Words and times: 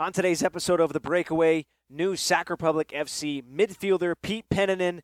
On 0.00 0.14
today's 0.14 0.42
episode 0.42 0.80
of 0.80 0.94
The 0.94 0.98
Breakaway, 0.98 1.66
new 1.90 2.16
Sac 2.16 2.48
Republic 2.48 2.88
FC 2.88 3.44
midfielder 3.44 4.14
Pete 4.22 4.46
Pennanen, 4.48 5.00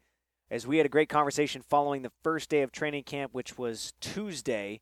as 0.50 0.67
we 0.67 0.79
had 0.79 0.87
a 0.87 0.88
great 0.88 1.11
conversation 1.11 1.61
following 1.61 2.00
the 2.00 2.12
first 2.25 2.49
day 2.49 2.62
of 2.62 2.72
training 2.72 3.02
camp, 3.02 3.34
which 3.34 3.58
was 3.58 3.92
Tuesday. 4.00 4.80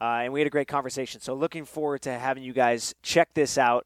Uh, 0.00 0.20
and 0.22 0.32
we 0.32 0.40
had 0.40 0.46
a 0.46 0.50
great 0.50 0.66
conversation. 0.66 1.20
So 1.20 1.34
looking 1.34 1.66
forward 1.66 2.00
to 2.02 2.18
having 2.18 2.42
you 2.42 2.54
guys 2.54 2.94
check 3.02 3.34
this 3.34 3.58
out. 3.58 3.84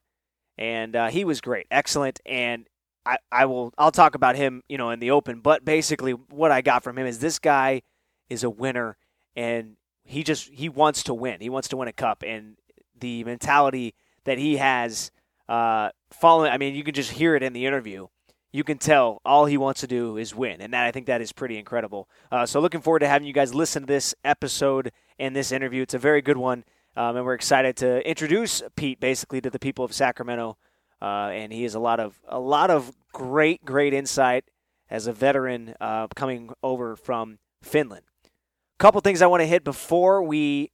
And 0.56 0.94
uh, 0.94 1.08
he 1.08 1.24
was 1.24 1.41
great, 1.41 1.66
excellent, 1.72 2.20
and 2.25 2.68
I, 3.04 3.16
I 3.32 3.46
will 3.46 3.75
I'll 3.77 3.90
talk 3.90 4.14
about 4.14 4.36
him, 4.36 4.62
you 4.68 4.79
know, 4.79 4.90
in 4.90 5.00
the 5.00 5.11
open. 5.11 5.40
But 5.40 5.64
basically, 5.64 6.12
what 6.12 6.52
I 6.52 6.61
got 6.61 6.84
from 6.84 6.96
him 6.96 7.06
is 7.09 7.18
this 7.18 7.40
guy 7.40 7.82
is 8.30 8.45
a 8.45 8.50
winner, 8.50 8.96
and 9.34 9.75
he 10.04 10.22
just 10.22 10.50
he 10.50 10.68
wants 10.68 11.02
to 11.02 11.14
win. 11.14 11.40
He 11.40 11.50
wants 11.50 11.66
to 11.70 11.77
win 11.77 11.88
a 11.88 11.93
cup, 11.93 12.22
and 12.25 12.59
the 12.96 13.25
mentality 13.25 13.96
that 14.25 14.38
he 14.38 14.59
has 14.59 15.11
uh, 15.49 15.91
following, 16.11 16.53
I 16.53 16.59
mean, 16.59 16.75
you 16.75 16.85
can 16.85 16.95
just 16.95 17.12
hear 17.12 17.35
it 17.35 17.43
in 17.43 17.52
the 17.52 17.66
interview. 17.66 18.09
You 18.52 18.65
can 18.65 18.79
tell 18.79 19.20
all 19.25 19.47
he 19.47 19.56
wants 19.56 19.80
to 19.80 19.87
do 19.87 20.16
is 20.16 20.34
win, 20.34 20.61
and 20.61 20.73
that 20.73 20.84
I 20.84 20.91
think 20.91 21.06
that 21.06 21.20
is 21.20 21.33
pretty 21.33 21.59
incredible. 21.59 22.09
Uh, 22.33 22.47
so, 22.47 22.61
looking 22.61 22.80
forward 22.80 23.01
to 23.01 23.09
having 23.09 23.27
you 23.27 23.34
guys 23.34 23.55
listen 23.55 23.83
to 23.83 23.87
this 23.87 24.15
episode 24.25 24.91
and 25.19 25.37
this 25.37 25.53
interview. 25.53 25.83
It's 25.83 25.95
a 25.95 25.98
very 25.98 26.23
good 26.23 26.39
one, 26.39 26.65
um, 26.97 27.16
and 27.16 27.27
we're 27.27 27.34
excited 27.34 27.77
to 27.79 28.09
introduce 28.09 28.62
Pete 28.75 29.01
basically 29.01 29.41
to 29.42 29.51
the 29.51 29.59
people 29.59 29.84
of 29.84 29.92
Sacramento. 29.92 30.56
Uh, 31.01 31.30
and 31.33 31.53
he 31.53 31.62
has 31.62 31.75
a 31.75 31.78
lot 31.78 32.01
of 32.01 32.19
a 32.27 32.41
lot 32.41 32.70
of 32.70 32.92
great, 33.12 33.65
great 33.65 33.95
insight 33.95 34.45
as 34.91 35.06
a 35.06 35.12
veteran 35.12 35.75
uh, 35.80 36.09
coming 36.17 36.51
over 36.62 36.97
from 36.97 37.39
Finland. 37.62 38.03
A 38.25 38.78
couple 38.78 39.01
things 39.01 39.23
I 39.23 39.27
want 39.27 39.42
to 39.42 39.47
hit 39.47 39.62
before 39.62 40.23
we 40.23 40.70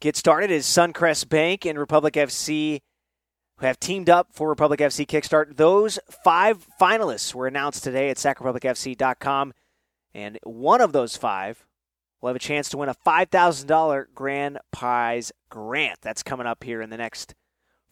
get 0.00 0.16
started 0.16 0.50
is 0.50 0.66
Suncrest 0.66 1.28
Bank 1.28 1.64
and 1.64 1.78
Republic 1.78 2.14
FC 2.14 2.80
who 3.58 3.66
have 3.66 3.78
teamed 3.78 4.10
up 4.10 4.28
for 4.32 4.48
Republic 4.48 4.80
FC 4.80 5.06
Kickstart. 5.06 5.56
Those 5.56 5.98
five 6.24 6.66
finalists 6.80 7.34
were 7.34 7.46
announced 7.46 7.84
today 7.84 8.10
at 8.10 8.16
sacrepublicfc.com, 8.16 9.52
and 10.12 10.38
one 10.42 10.80
of 10.80 10.92
those 10.92 11.16
five 11.16 11.66
will 12.20 12.28
have 12.28 12.36
a 12.36 12.40
chance 12.40 12.68
to 12.70 12.78
win 12.78 12.88
a 12.88 12.94
$5,000 12.94 14.06
grand 14.14 14.58
prize 14.72 15.30
grant. 15.50 15.98
That's 16.02 16.22
coming 16.22 16.46
up 16.46 16.64
here 16.64 16.80
in 16.80 16.90
the 16.90 16.96
next 16.96 17.34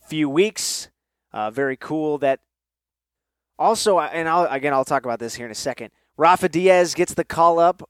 few 0.09 0.28
weeks. 0.28 0.89
Uh, 1.33 1.50
very 1.50 1.77
cool 1.77 2.19
that 2.19 2.41
also, 3.59 4.00
and 4.00 4.28
I'll, 4.28 4.47
again, 4.47 4.72
I'll 4.72 4.84
talk 4.84 5.05
about 5.05 5.19
this 5.19 5.34
here 5.34 5.47
in 5.47 5.53
a 5.53 5.55
second. 5.55 5.91
Rafa 6.17 6.48
Diaz 6.48 6.94
gets 6.94 7.15
the 7.15 7.25
call 7.25 7.59
up 7.59 7.89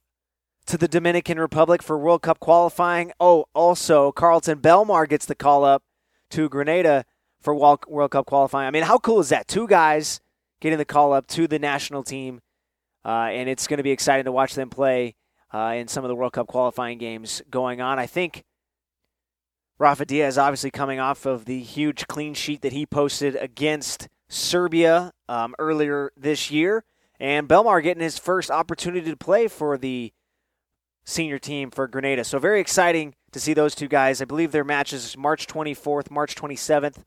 to 0.65 0.77
the 0.77 0.87
Dominican 0.87 1.39
Republic 1.39 1.81
for 1.81 1.97
World 1.97 2.21
Cup 2.21 2.39
qualifying. 2.39 3.11
Oh, 3.19 3.45
also, 3.53 4.11
Carlton 4.11 4.59
Belmar 4.59 5.07
gets 5.07 5.25
the 5.25 5.35
call 5.35 5.65
up 5.65 5.83
to 6.29 6.47
Grenada 6.47 7.05
for 7.43 7.53
World 7.53 8.11
Cup 8.11 8.25
qualifying. 8.25 8.67
I 8.67 8.71
mean, 8.71 8.83
how 8.83 8.97
cool 8.97 9.19
is 9.19 9.29
that? 9.29 9.47
Two 9.47 9.67
guys 9.67 10.21
getting 10.61 10.77
the 10.77 10.85
call 10.85 11.11
up 11.13 11.27
to 11.27 11.45
the 11.47 11.59
national 11.59 12.03
team, 12.03 12.41
uh, 13.05 13.29
and 13.31 13.49
it's 13.49 13.67
going 13.67 13.77
to 13.77 13.83
be 13.83 13.91
exciting 13.91 14.23
to 14.25 14.31
watch 14.31 14.55
them 14.55 14.69
play 14.69 15.15
uh, 15.53 15.73
in 15.75 15.87
some 15.87 16.05
of 16.05 16.07
the 16.07 16.15
World 16.15 16.33
Cup 16.33 16.47
qualifying 16.47 16.97
games 16.97 17.41
going 17.49 17.81
on. 17.81 17.99
I 17.99 18.07
think 18.07 18.43
Rafa 19.77 20.05
Diaz 20.05 20.37
obviously 20.37 20.71
coming 20.71 20.99
off 20.99 21.25
of 21.25 21.45
the 21.45 21.59
huge 21.59 22.07
clean 22.07 22.33
sheet 22.33 22.61
that 22.61 22.71
he 22.71 22.85
posted 22.85 23.35
against 23.35 24.07
Serbia 24.29 25.11
um, 25.27 25.53
earlier 25.59 26.13
this 26.15 26.49
year, 26.49 26.85
and 27.19 27.49
Belmar 27.49 27.83
getting 27.83 28.01
his 28.01 28.17
first 28.17 28.49
opportunity 28.49 29.11
to 29.11 29.17
play 29.17 29.49
for 29.49 29.77
the 29.77 30.13
senior 31.03 31.37
team 31.37 31.69
for 31.69 31.89
Grenada. 31.89 32.23
So 32.23 32.39
very 32.39 32.61
exciting 32.61 33.15
to 33.33 33.39
see 33.39 33.53
those 33.53 33.75
two 33.75 33.89
guys. 33.89 34.21
I 34.21 34.25
believe 34.25 34.53
their 34.53 34.63
matches 34.63 35.17
March 35.17 35.45
24th, 35.47 36.09
March 36.09 36.35
27th 36.35 37.03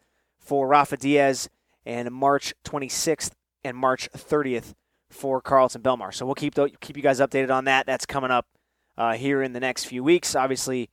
for 0.46 0.68
Rafa 0.68 0.96
Diaz, 0.96 1.48
and 1.84 2.10
March 2.10 2.54
26th 2.64 3.32
and 3.64 3.76
March 3.76 4.08
30th 4.12 4.74
for 5.10 5.40
Carlton 5.40 5.82
Belmar. 5.82 6.14
So 6.14 6.26
we'll 6.26 6.34
keep 6.34 6.54
the, 6.54 6.70
keep 6.80 6.96
you 6.96 7.02
guys 7.02 7.20
updated 7.20 7.50
on 7.50 7.64
that. 7.64 7.86
That's 7.86 8.06
coming 8.06 8.30
up 8.30 8.46
uh, 8.96 9.14
here 9.14 9.42
in 9.42 9.52
the 9.52 9.60
next 9.60 9.84
few 9.84 10.02
weeks. 10.02 10.34
Obviously, 10.34 10.90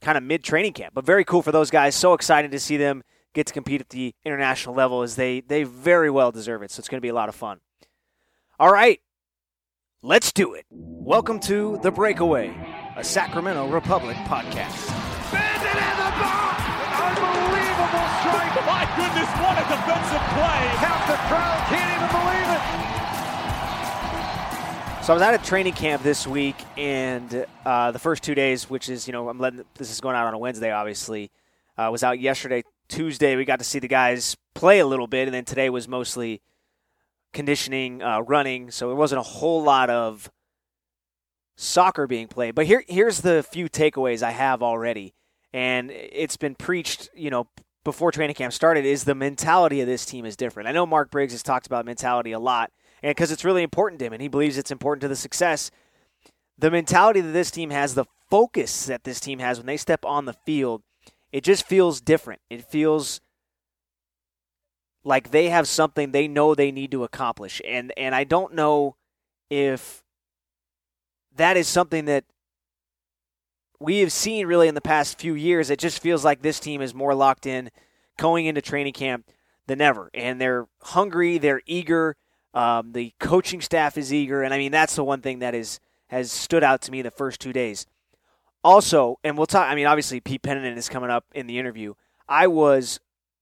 kind 0.00 0.16
of 0.16 0.24
mid 0.24 0.42
training 0.42 0.72
camp, 0.72 0.94
but 0.94 1.04
very 1.04 1.24
cool 1.24 1.42
for 1.42 1.52
those 1.52 1.70
guys. 1.70 1.94
So 1.94 2.14
excited 2.14 2.50
to 2.52 2.60
see 2.60 2.76
them 2.76 3.02
get 3.34 3.46
to 3.46 3.52
compete 3.52 3.80
at 3.80 3.90
the 3.90 4.14
international 4.24 4.74
level 4.74 5.02
as 5.02 5.16
they 5.16 5.40
they 5.40 5.62
very 5.62 6.10
well 6.10 6.32
deserve 6.32 6.62
it. 6.62 6.70
So 6.70 6.80
it's 6.80 6.88
going 6.88 6.98
to 6.98 7.02
be 7.02 7.08
a 7.08 7.14
lot 7.14 7.28
of 7.28 7.34
fun. 7.34 7.60
All 8.58 8.72
right, 8.72 9.00
let's 10.02 10.32
do 10.32 10.54
it. 10.54 10.66
Welcome 10.70 11.40
to 11.40 11.78
the 11.82 11.90
Breakaway, 11.90 12.54
a 12.96 13.04
Sacramento 13.04 13.68
Republic 13.68 14.16
podcast. 14.18 15.09
My 18.66 18.84
goodness, 18.96 19.30
what 19.40 19.56
a 19.56 19.64
defensive 19.64 20.24
play. 20.36 20.60
Half 20.80 21.06
the 21.08 21.16
crowd 21.28 21.60
can't 21.68 21.90
even 21.96 22.10
believe 22.12 22.48
it. 22.56 22.62
So 25.04 25.12
I 25.12 25.14
was 25.14 25.22
at 25.22 25.34
a 25.34 25.38
training 25.38 25.72
camp 25.72 26.02
this 26.02 26.26
week, 26.26 26.56
and 26.76 27.46
uh, 27.64 27.90
the 27.90 27.98
first 27.98 28.22
two 28.22 28.34
days, 28.34 28.68
which 28.68 28.88
is, 28.88 29.06
you 29.06 29.12
know, 29.12 29.28
I'm 29.28 29.38
letting 29.38 29.64
this 29.74 29.90
is 29.90 30.00
going 30.00 30.14
out 30.14 30.26
on 30.26 30.34
a 30.34 30.38
Wednesday, 30.38 30.70
obviously, 30.70 31.30
uh, 31.78 31.88
was 31.90 32.04
out 32.04 32.20
yesterday. 32.20 32.62
Tuesday, 32.88 33.34
we 33.34 33.44
got 33.44 33.60
to 33.60 33.64
see 33.64 33.78
the 33.78 33.88
guys 33.88 34.36
play 34.54 34.78
a 34.78 34.86
little 34.86 35.06
bit, 35.06 35.26
and 35.26 35.34
then 35.34 35.44
today 35.44 35.70
was 35.70 35.88
mostly 35.88 36.42
conditioning, 37.32 38.02
uh, 38.02 38.20
running. 38.20 38.70
So 38.70 38.90
it 38.90 38.94
wasn't 38.94 39.20
a 39.20 39.24
whole 39.24 39.62
lot 39.62 39.88
of 39.88 40.30
soccer 41.56 42.06
being 42.06 42.28
played. 42.28 42.54
But 42.54 42.66
here, 42.66 42.84
here's 42.88 43.22
the 43.22 43.42
few 43.42 43.68
takeaways 43.68 44.22
I 44.22 44.32
have 44.32 44.62
already, 44.62 45.14
and 45.52 45.90
it's 45.90 46.36
been 46.36 46.54
preached, 46.54 47.08
you 47.14 47.30
know, 47.30 47.48
before 47.84 48.12
training 48.12 48.34
camp 48.34 48.52
started 48.52 48.84
is 48.84 49.04
the 49.04 49.14
mentality 49.14 49.80
of 49.80 49.86
this 49.86 50.04
team 50.04 50.24
is 50.24 50.36
different. 50.36 50.68
I 50.68 50.72
know 50.72 50.86
Mark 50.86 51.10
Briggs 51.10 51.32
has 51.32 51.42
talked 51.42 51.66
about 51.66 51.86
mentality 51.86 52.32
a 52.32 52.38
lot, 52.38 52.70
and 53.02 53.10
because 53.10 53.32
it's 53.32 53.44
really 53.44 53.62
important 53.62 53.98
to 54.00 54.06
him, 54.06 54.12
and 54.12 54.22
he 54.22 54.28
believes 54.28 54.58
it's 54.58 54.70
important 54.70 55.00
to 55.02 55.08
the 55.08 55.16
success. 55.16 55.70
The 56.58 56.70
mentality 56.70 57.20
that 57.20 57.32
this 57.32 57.50
team 57.50 57.70
has, 57.70 57.94
the 57.94 58.04
focus 58.28 58.86
that 58.86 59.04
this 59.04 59.20
team 59.20 59.38
has 59.38 59.58
when 59.58 59.66
they 59.66 59.78
step 59.78 60.04
on 60.04 60.26
the 60.26 60.34
field, 60.34 60.82
it 61.32 61.42
just 61.42 61.66
feels 61.66 62.00
different. 62.00 62.40
It 62.50 62.64
feels 62.64 63.20
like 65.02 65.30
they 65.30 65.48
have 65.48 65.66
something 65.66 66.12
they 66.12 66.28
know 66.28 66.54
they 66.54 66.70
need 66.70 66.90
to 66.90 67.04
accomplish, 67.04 67.62
and 67.66 67.92
and 67.96 68.14
I 68.14 68.24
don't 68.24 68.54
know 68.54 68.96
if 69.48 70.02
that 71.34 71.56
is 71.56 71.66
something 71.66 72.04
that 72.04 72.24
we 73.80 74.00
have 74.00 74.12
seen 74.12 74.46
really 74.46 74.68
in 74.68 74.74
the 74.74 74.80
past 74.80 75.18
few 75.18 75.34
years, 75.34 75.70
it 75.70 75.78
just 75.78 76.00
feels 76.00 76.24
like 76.24 76.42
this 76.42 76.60
team 76.60 76.82
is 76.82 76.94
more 76.94 77.14
locked 77.14 77.46
in 77.46 77.70
going 78.18 78.46
into 78.46 78.60
training 78.60 78.92
camp 78.92 79.26
than 79.66 79.80
ever. 79.80 80.10
And 80.12 80.40
they're 80.40 80.68
hungry, 80.82 81.38
they're 81.38 81.62
eager. 81.66 82.16
Um, 82.52 82.92
the 82.92 83.14
coaching 83.18 83.60
staff 83.60 83.96
is 83.96 84.12
eager, 84.12 84.42
and 84.42 84.52
I 84.52 84.58
mean 84.58 84.72
that's 84.72 84.96
the 84.96 85.04
one 85.04 85.22
thing 85.22 85.38
that 85.38 85.54
is 85.54 85.80
has 86.08 86.32
stood 86.32 86.64
out 86.64 86.82
to 86.82 86.90
me 86.90 87.00
the 87.00 87.10
first 87.10 87.40
two 87.40 87.52
days. 87.52 87.86
Also, 88.62 89.18
and 89.22 89.38
we'll 89.38 89.46
talk. 89.46 89.68
I 89.70 89.74
mean, 89.74 89.86
obviously 89.86 90.20
Pete 90.20 90.42
Pennanen 90.42 90.76
is 90.76 90.88
coming 90.88 91.10
up 91.10 91.24
in 91.32 91.46
the 91.46 91.58
interview. 91.58 91.94
I 92.28 92.48
was 92.48 93.00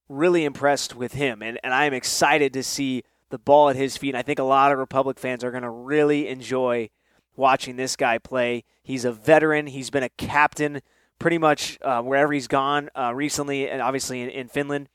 really 0.09 0.45
impressed 0.45 0.95
with 0.95 1.15
him, 1.15 1.43
and, 1.43 1.59
and 1.65 1.73
I 1.73 1.87
am 1.87 1.95
excited 1.95 2.53
to 2.53 2.63
see 2.63 3.03
the 3.31 3.39
ball 3.39 3.71
at 3.71 3.77
his 3.77 3.97
feet. 3.97 4.11
And 4.11 4.19
I 4.19 4.23
think 4.23 4.39
a 4.39 4.45
lot 4.45 4.73
of 4.73 4.79
Republic 4.79 5.19
fans 5.19 5.43
are 5.43 5.51
going 5.51 5.63
to 5.63 5.71
really 5.71 6.29
enjoy 6.29 6.91
watching 7.39 7.77
this 7.77 7.97
guy 7.97 8.19
play. 8.19 8.65
He's 8.83 9.05
a 9.05 9.13
veteran. 9.13 9.69
He's 9.69 9.91
been 9.91 10.03
a 10.03 10.09
captain 10.11 10.83
pretty 11.19 11.39
much 11.39 11.79
uh, 11.83 12.03
wherever 12.03 12.33
he's 12.33 12.49
gone 12.49 12.91
uh, 12.95 13.13
recently, 13.15 13.69
and 13.69 13.81
obviously 13.81 14.21
in, 14.21 14.29
in, 14.29 14.49
Finland. 14.49 14.89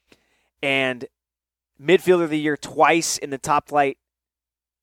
And 0.62 1.06
midfielder 1.82 2.24
of 2.26 2.30
the 2.30 2.40
year 2.40 2.56
twice 2.56 3.18
in 3.18 3.30
the 3.30 3.38
top 3.38 3.70
flight 3.70 3.98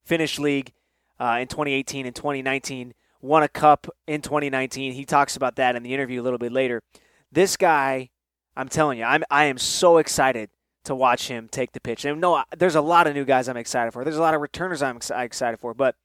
Finnish 0.04 0.38
league 0.38 0.72
uh, 1.18 1.38
in 1.40 1.48
2018 1.48 2.06
and 2.06 2.16
2019. 2.16 2.94
Won 3.22 3.42
a 3.42 3.48
cup 3.48 3.86
in 4.06 4.22
2019. 4.22 4.94
He 4.94 5.04
talks 5.04 5.36
about 5.36 5.56
that 5.56 5.76
in 5.76 5.82
the 5.82 5.92
interview 5.92 6.20
a 6.20 6.24
little 6.24 6.38
bit 6.38 6.52
later. 6.52 6.82
This 7.30 7.56
guy, 7.56 8.08
I'm 8.56 8.68
telling 8.68 8.98
you, 8.98 9.04
I'm 9.04 9.22
I 9.30 9.44
am 9.44 9.58
so 9.58 9.98
excited 9.98 10.48
to 10.84 10.94
watch 10.94 11.28
him 11.28 11.48
take 11.50 11.72
the 11.72 11.80
pitch. 11.80 12.06
And 12.06 12.20
no, 12.20 12.42
there's 12.56 12.74
a 12.74 12.80
lot 12.80 13.06
of 13.06 13.14
new 13.14 13.26
guys 13.26 13.48
I'm 13.48 13.58
excited 13.58 13.92
for. 13.92 14.02
There's 14.04 14.16
a 14.16 14.22
lot 14.22 14.34
of 14.34 14.40
returners 14.40 14.82
I'm 14.82 14.96
excited 14.96 15.60
for, 15.60 15.74
but 15.74 15.96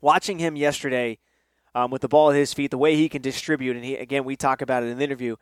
watching 0.00 0.38
him 0.38 0.56
yesterday 0.56 1.18
um, 1.74 1.90
with 1.90 2.02
the 2.02 2.08
ball 2.08 2.30
at 2.30 2.36
his 2.36 2.54
feet, 2.54 2.70
the 2.70 2.78
way 2.78 2.96
he 2.96 3.08
can 3.08 3.22
distribute, 3.22 3.76
and 3.76 3.84
he 3.84 3.96
again 3.96 4.24
we 4.24 4.36
talk 4.36 4.62
about 4.62 4.82
it 4.82 4.86
in 4.86 4.98
the 4.98 5.04
interview. 5.04 5.36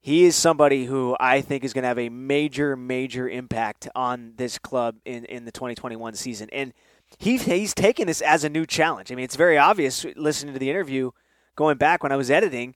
He 0.00 0.24
is 0.24 0.34
somebody 0.34 0.86
who 0.86 1.16
I 1.20 1.42
think 1.42 1.62
is 1.62 1.72
going 1.72 1.82
to 1.82 1.88
have 1.88 1.98
a 1.98 2.08
major, 2.08 2.74
major 2.76 3.28
impact 3.28 3.88
on 3.94 4.32
this 4.36 4.58
club 4.58 4.96
in, 5.04 5.24
in 5.26 5.44
the 5.44 5.52
2021 5.52 6.14
season. 6.14 6.48
And 6.52 6.72
he, 7.20 7.36
he's 7.36 7.72
taken 7.72 8.08
this 8.08 8.20
as 8.20 8.42
a 8.42 8.48
new 8.48 8.66
challenge. 8.66 9.12
I 9.12 9.14
mean, 9.14 9.24
it's 9.24 9.36
very 9.36 9.56
obvious 9.56 10.04
listening 10.16 10.54
to 10.54 10.58
the 10.58 10.70
interview 10.70 11.12
going 11.54 11.78
back 11.78 12.02
when 12.02 12.10
I 12.10 12.16
was 12.16 12.32
editing. 12.32 12.74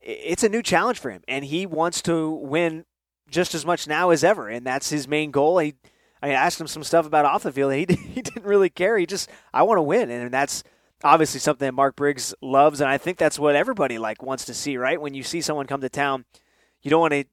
It's 0.00 0.44
a 0.44 0.48
new 0.48 0.62
challenge 0.62 0.98
for 0.98 1.10
him, 1.10 1.22
and 1.28 1.44
he 1.44 1.66
wants 1.66 2.00
to 2.02 2.30
win 2.30 2.86
just 3.28 3.54
as 3.54 3.66
much 3.66 3.86
now 3.86 4.10
as 4.10 4.24
ever, 4.24 4.48
and 4.48 4.66
that's 4.66 4.88
his 4.88 5.08
main 5.08 5.30
goal. 5.32 5.58
He 5.58 5.74
I 6.22 6.26
mean 6.28 6.36
I 6.36 6.40
asked 6.40 6.60
him 6.60 6.66
some 6.66 6.84
stuff 6.84 7.06
about 7.06 7.24
off 7.24 7.42
the 7.42 7.52
field. 7.52 7.72
He 7.72 7.86
he 8.14 8.22
didn't 8.22 8.44
really 8.44 8.70
care. 8.70 8.98
He 8.98 9.06
just 9.06 9.30
I 9.52 9.62
want 9.62 9.78
to 9.78 9.82
win, 9.82 10.10
and 10.10 10.32
that's 10.32 10.62
obviously 11.04 11.40
something 11.40 11.66
that 11.66 11.72
Mark 11.72 11.96
Briggs 11.96 12.34
loves, 12.40 12.80
and 12.80 12.88
I 12.88 12.98
think 12.98 13.18
that's 13.18 13.38
what 13.38 13.56
everybody 13.56 13.98
like 13.98 14.22
wants 14.22 14.44
to 14.46 14.54
see. 14.54 14.76
Right 14.76 15.00
when 15.00 15.14
you 15.14 15.22
see 15.22 15.40
someone 15.40 15.66
come 15.66 15.80
to 15.80 15.88
town, 15.88 16.24
you 16.82 16.90
don't 16.90 17.00
want 17.00 17.12
to. 17.12 17.24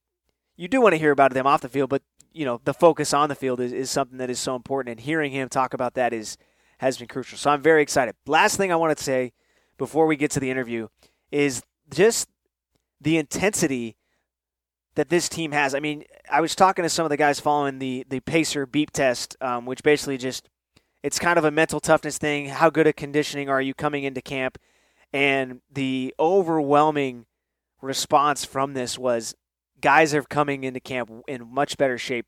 you 0.58 0.68
do 0.68 0.82
want 0.82 0.94
to 0.94 1.00
hear 1.00 1.12
about 1.12 1.34
them 1.34 1.48
off 1.48 1.62
the 1.62 1.70
field, 1.70 1.90
but 1.90 2.02
you 2.32 2.46
know 2.46 2.62
the 2.64 2.74
focus 2.74 3.14
on 3.14 3.30
the 3.30 3.36
field 3.36 3.60
is, 3.60 3.72
is 3.72 3.92
something 3.92 4.18
that 4.18 4.30
is 4.30 4.40
so 4.40 4.56
important, 4.56 4.92
and 4.92 5.00
hearing 5.02 5.32
him 5.32 5.50
talk 5.50 5.74
about 5.74 5.94
that 5.96 6.14
is 6.14 6.38
has 6.80 6.98
been 6.98 7.08
crucial. 7.08 7.38
So 7.38 7.50
I'm 7.50 7.62
very 7.62 7.82
excited. 7.82 8.16
Last 8.26 8.58
thing 8.58 8.72
I 8.72 8.76
want 8.76 8.98
to 8.98 9.04
say 9.04 9.34
before 9.78 10.06
we 10.06 10.16
get 10.16 10.32
to 10.32 10.40
the 10.40 10.52
interview 10.52 10.88
is 11.32 11.64
just 11.90 12.30
the 13.00 13.18
intensity 13.18 13.96
that 14.96 15.10
this 15.10 15.28
team 15.28 15.52
has. 15.52 15.74
I 15.74 15.80
mean, 15.80 16.04
I 16.30 16.42
was 16.42 16.56
talking 16.56 16.84
to 16.84 16.90
some 16.90 17.06
of 17.06 17.10
the 17.10 17.18
guys 17.18 17.40
following 17.40 17.80
the 17.80 18.06
the 18.10 18.20
Pacer 18.22 18.66
beep 18.66 18.92
test, 18.92 19.36
um, 19.42 19.66
which 19.66 19.84
basically 19.84 20.18
just 20.18 20.50
it's 21.02 21.20
kind 21.20 21.38
of 21.38 21.46
a 21.46 21.52
mental 21.52 21.80
toughness 21.80 22.18
thing. 22.18 22.48
How 22.48 22.70
good 22.70 22.88
at 22.88 22.96
conditioning 22.96 23.50
are 23.50 23.62
you 23.62 23.74
coming 23.74 24.04
into 24.04 24.22
camp? 24.22 24.58
And 25.12 25.62
the 25.72 26.14
overwhelming 26.20 27.26
response 27.82 28.46
from 28.46 28.74
this 28.74 28.98
was 28.98 29.36
guys 29.82 30.14
are 30.14 30.24
coming 30.24 30.64
into 30.64 30.80
camp 30.80 31.12
in 31.28 31.54
much 31.54 31.78
better 31.78 31.98
shape 31.98 32.26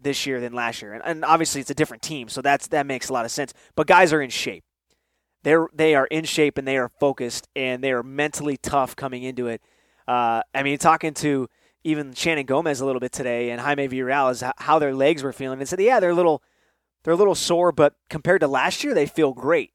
this 0.00 0.26
year 0.26 0.40
than 0.40 0.52
last 0.52 0.80
year. 0.82 0.94
And, 0.94 1.02
and 1.04 1.24
obviously 1.24 1.60
it's 1.60 1.70
a 1.70 1.74
different 1.74 2.02
team, 2.02 2.28
so 2.28 2.40
that's 2.40 2.68
that 2.68 2.86
makes 2.86 3.08
a 3.08 3.12
lot 3.12 3.24
of 3.24 3.30
sense. 3.30 3.52
But 3.74 3.86
guys 3.86 4.12
are 4.12 4.22
in 4.22 4.30
shape. 4.30 4.64
They're 5.42 5.68
they 5.74 5.94
are 5.94 6.06
in 6.06 6.24
shape 6.24 6.58
and 6.58 6.66
they 6.66 6.76
are 6.76 6.88
focused 7.00 7.48
and 7.56 7.82
they 7.82 7.92
are 7.92 8.02
mentally 8.02 8.56
tough 8.56 8.94
coming 8.94 9.24
into 9.24 9.48
it. 9.48 9.60
Uh, 10.06 10.42
I 10.54 10.62
mean, 10.62 10.78
talking 10.78 11.14
to 11.14 11.48
even 11.84 12.12
Shannon 12.12 12.46
Gomez 12.46 12.80
a 12.80 12.86
little 12.86 13.00
bit 13.00 13.12
today 13.12 13.50
and 13.50 13.60
Jaime 13.60 13.88
Villarreal 13.88 14.30
is 14.30 14.42
how 14.58 14.78
their 14.78 14.94
legs 14.94 15.22
were 15.22 15.32
feeling 15.32 15.60
and 15.60 15.68
said, 15.68 15.80
yeah, 15.80 16.00
they're 16.00 16.10
a 16.10 16.14
little 16.14 16.42
they're 17.02 17.14
a 17.14 17.16
little 17.16 17.34
sore, 17.34 17.72
but 17.72 17.94
compared 18.08 18.40
to 18.42 18.48
last 18.48 18.84
year, 18.84 18.94
they 18.94 19.06
feel 19.06 19.32
great. 19.32 19.72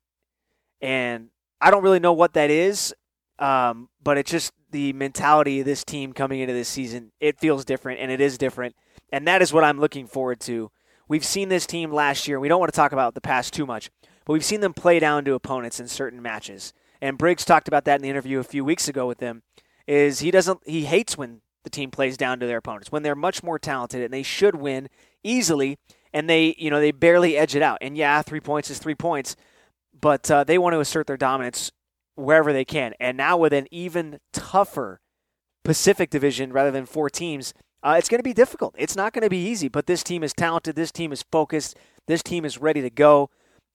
And 0.82 1.30
I 1.60 1.72
don't 1.72 1.84
really 1.84 2.00
know 2.00 2.14
what 2.14 2.34
that 2.34 2.50
is, 2.50 2.94
um, 3.40 3.90
but 4.02 4.18
it's 4.18 4.32
just 4.32 4.54
the 4.72 4.94
mentality 4.94 5.60
of 5.60 5.66
this 5.66 5.84
team 5.84 6.14
coming 6.14 6.40
into 6.40 6.54
this 6.54 6.70
season. 6.70 7.12
It 7.20 7.40
feels 7.40 7.66
different, 7.66 8.00
and 8.00 8.12
it 8.12 8.22
is 8.22 8.38
different, 8.38 8.76
and 9.12 9.28
that 9.28 9.42
is 9.42 9.52
what 9.52 9.64
I'm 9.64 9.80
looking 9.80 10.08
forward 10.08 10.40
to. 10.42 10.72
We've 11.10 11.26
seen 11.26 11.50
this 11.50 11.66
team 11.66 11.92
last 11.92 12.28
year. 12.28 12.40
We 12.40 12.48
don't 12.48 12.60
want 12.60 12.72
to 12.72 12.76
talk 12.76 12.92
about 12.92 13.14
the 13.14 13.22
past 13.22 13.54
too 13.54 13.66
much, 13.66 13.90
but 14.26 14.34
we've 14.34 14.46
seen 14.46 14.62
them 14.62 14.74
play 14.74 15.00
down 15.00 15.26
to 15.26 15.34
opponents 15.34 15.80
in 15.80 15.88
certain 15.88 16.22
matches. 16.22 16.74
And 17.02 17.18
Briggs 17.18 17.46
talked 17.46 17.68
about 17.68 17.86
that 17.86 17.96
in 17.96 18.02
the 18.02 18.10
interview 18.10 18.40
a 18.40 18.44
few 18.44 18.66
weeks 18.66 18.88
ago 18.88 19.08
with 19.08 19.20
them. 19.20 19.44
Is 19.86 20.20
he 20.20 20.32
doesn't 20.32 20.60
he 20.66 20.86
hates 20.86 21.18
when 21.18 21.42
the 21.64 21.70
team 21.70 21.92
plays 21.92 22.18
down 22.18 22.40
to 22.40 22.48
their 22.48 22.58
opponents 22.58 22.92
when 22.92 23.04
they're 23.04 23.16
much 23.16 23.44
more 23.44 23.60
talented 23.60 24.02
and 24.02 24.14
they 24.14 24.24
should 24.24 24.56
win 24.56 24.88
easily 25.24 25.78
and 26.14 26.30
they 26.30 26.56
you 26.58 26.70
know 26.70 26.80
they 26.80 26.92
barely 26.92 27.38
edge 27.38 27.56
it 27.56 27.62
out. 27.62 27.78
And 27.82 27.98
yeah, 27.98 28.22
three 28.22 28.40
points 28.40 28.70
is 28.70 28.80
three 28.80 28.96
points, 28.96 29.36
but 30.00 30.30
uh, 30.32 30.44
they 30.44 30.58
want 30.58 30.74
to 30.74 30.80
assert 30.80 31.08
their 31.08 31.18
dominance 31.18 31.72
wherever 32.16 32.52
they 32.52 32.66
can. 32.66 32.94
And 33.00 33.18
now 33.18 33.38
with 33.38 33.54
an 33.54 33.68
even 33.72 34.20
tougher 34.34 35.00
Pacific 35.64 36.10
Division 36.10 36.52
rather 36.54 36.72
than 36.72 36.86
four 36.86 37.10
teams, 37.10 37.54
uh, 37.84 37.96
it's 37.98 38.10
going 38.10 38.20
to 38.20 38.24
be 38.24 38.34
difficult. 38.34 38.74
It's 38.78 38.96
not 38.96 39.14
going 39.14 39.24
to 39.24 39.30
be 39.30 39.46
easy. 39.46 39.68
But 39.68 39.86
this 39.86 40.04
team 40.04 40.24
is 40.24 40.34
talented. 40.34 40.76
This 40.76 40.92
team 40.92 41.12
is 41.12 41.24
focused. 41.32 41.78
This 42.08 42.24
team 42.24 42.46
is 42.46 42.58
ready 42.58 42.82
to 42.82 42.90
go, 42.90 43.30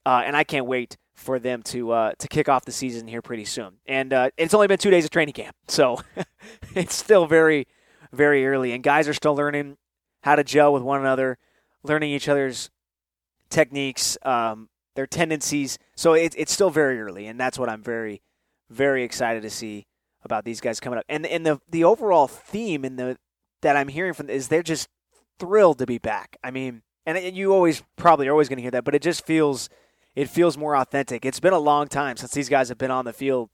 uh, 0.07 0.23
and 0.25 0.37
I 0.37 0.45
can't 0.45 0.67
wait 0.67 0.97
for 1.15 1.39
them 1.39 1.63
to 1.63 1.93
uh, 1.93 2.13
to 2.19 2.29
kick 2.29 2.49
off 2.49 2.65
the 2.65 2.73
season 2.73 3.07
here 3.07 3.23
pretty 3.23 3.45
soon. 3.45 3.75
And 3.87 4.13
uh, 4.13 4.31
it's 4.37 4.55
only 4.55 4.67
been 4.67 4.79
two 4.79 4.91
days 4.91 5.05
of 5.05 5.11
training 5.11 5.35
camp, 5.35 5.57
so 5.69 6.01
it's 6.75 6.95
still 6.95 7.27
very 7.27 7.67
very 8.13 8.47
early, 8.47 8.73
and 8.73 8.83
guys 8.83 9.09
are 9.09 9.15
still 9.15 9.35
learning 9.35 9.77
how 10.23 10.37
to 10.37 10.45
gel 10.45 10.73
with 10.73 10.83
one 10.83 11.01
another 11.01 11.39
learning 11.83 12.11
each 12.11 12.29
other's 12.29 12.71
techniques, 13.51 14.17
um, 14.23 14.69
their 14.95 15.07
tendencies. 15.07 15.79
So 15.97 16.15
it, 16.15 16.35
it's 16.37 16.53
still 16.53 16.71
very 16.71 17.01
early, 17.01 17.27
and 17.27 17.39
that's 17.39 17.59
what 17.59 17.69
I'm 17.69 17.83
very, 17.83 18.23
very 18.71 19.03
excited 19.03 19.43
to 19.43 19.51
see 19.51 19.87
about 20.25 20.45
these 20.45 20.61
guys 20.61 20.81
coming 20.81 20.99
up. 20.99 21.05
And 21.09 21.27
and 21.27 21.45
the 21.45 21.61
the 21.69 21.85
overall 21.85 22.29
theme 22.29 22.85
in 22.85 22.97
the 22.97 23.19
that 23.63 23.77
I'm 23.77 23.89
hearing 23.89 24.13
from 24.13 24.31
is 24.31 24.49
they're 24.49 24.63
just 24.63 24.89
thrilled 25.39 25.79
to 25.79 25.87
be 25.87 25.99
back. 25.99 26.37
I 26.43 26.51
mean, 26.51 26.83
and 27.07 27.37
you 27.37 27.53
always 27.53 27.83
probably 27.97 28.29
are 28.29 28.33
always 28.33 28.49
going 28.49 28.59
to 28.59 28.63
hear 28.63 28.71
that, 28.73 28.85
but 28.85 28.95
it 28.95 29.03
just 29.03 29.27
feels 29.27 29.69
it 30.15 30.29
feels 30.29 30.59
more 30.59 30.77
authentic. 30.77 31.25
It's 31.25 31.41
been 31.41 31.53
a 31.53 31.59
long 31.59 31.89
time 31.89 32.17
since 32.17 32.33
these 32.33 32.49
guys 32.49 32.69
have 32.69 32.79
been 32.79 32.91
on 32.91 33.05
the 33.05 33.13
field 33.13 33.51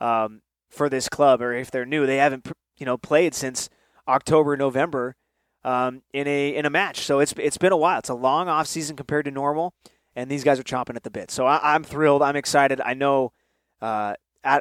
um, 0.00 0.42
for 0.68 0.88
this 0.88 1.08
club, 1.08 1.40
or 1.40 1.52
if 1.52 1.70
they're 1.70 1.86
new, 1.86 2.06
they 2.06 2.16
haven't 2.16 2.50
you 2.76 2.86
know 2.86 2.96
played 2.96 3.34
since 3.34 3.68
October, 4.08 4.56
November 4.56 5.16
um, 5.64 6.02
in 6.12 6.26
a 6.26 6.54
in 6.54 6.66
a 6.66 6.70
match. 6.70 7.00
So 7.00 7.20
it's 7.20 7.32
it's 7.36 7.58
been 7.58 7.72
a 7.72 7.76
while. 7.76 7.98
It's 7.98 8.08
a 8.08 8.14
long 8.14 8.48
off 8.48 8.66
season 8.66 8.96
compared 8.96 9.24
to 9.26 9.30
normal, 9.30 9.74
and 10.16 10.30
these 10.30 10.44
guys 10.44 10.58
are 10.58 10.64
chomping 10.64 10.96
at 10.96 11.02
the 11.02 11.10
bit. 11.10 11.30
So 11.30 11.46
I, 11.46 11.74
am 11.74 11.84
thrilled. 11.84 12.22
I'm 12.22 12.36
excited. 12.36 12.80
I 12.80 12.94
know 12.94 13.32
uh, 13.80 14.14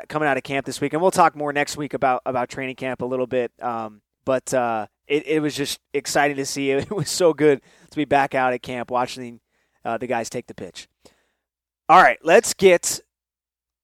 coming 0.08 0.28
out 0.28 0.38
of 0.38 0.44
camp 0.44 0.66
this 0.66 0.82
week, 0.82 0.94
and 0.94 1.02
we'll 1.02 1.12
talk 1.12 1.36
more 1.36 1.54
next 1.54 1.78
week 1.78 1.94
about 1.94 2.22
about 2.26 2.50
training 2.50 2.76
camp 2.76 3.02
a 3.02 3.06
little 3.06 3.28
bit. 3.28 3.52
Um, 3.62 4.02
but 4.26 4.54
uh, 4.54 4.88
it 5.08 5.26
it 5.26 5.42
was 5.42 5.56
just 5.56 5.80
exciting 5.94 6.38
to 6.38 6.46
see. 6.46 6.72
It 6.80 6.92
was 6.92 7.10
so 7.10 7.34
good 7.34 7.62
to 7.90 7.96
be 7.96 8.06
back 8.06 8.36
out 8.36 8.54
at 8.54 8.62
camp 8.62 8.92
watching 8.92 9.40
uh, 9.86 9.98
the 9.98 10.08
guys 10.08 10.30
take 10.30 10.48
the 10.48 10.54
pitch. 10.54 10.88
All 11.90 12.04
right, 12.04 12.20
let's 12.22 12.54
get 12.54 13.00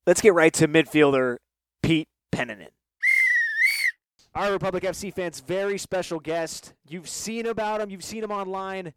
let's 0.05 0.21
get 0.21 0.35
right 0.35 0.53
to 0.53 0.67
midfielder 0.67 1.37
Pete 1.81 2.07
Pennanen. 2.31 2.67
Our 4.35 4.51
Republic 4.51 4.83
FC 4.83 5.11
fans, 5.11 5.39
very 5.39 5.79
special 5.79 6.19
guest. 6.19 6.73
You've 6.87 7.09
seen 7.09 7.47
about 7.47 7.81
him, 7.81 7.89
you've 7.89 8.03
seen 8.03 8.23
him 8.23 8.31
online. 8.31 8.93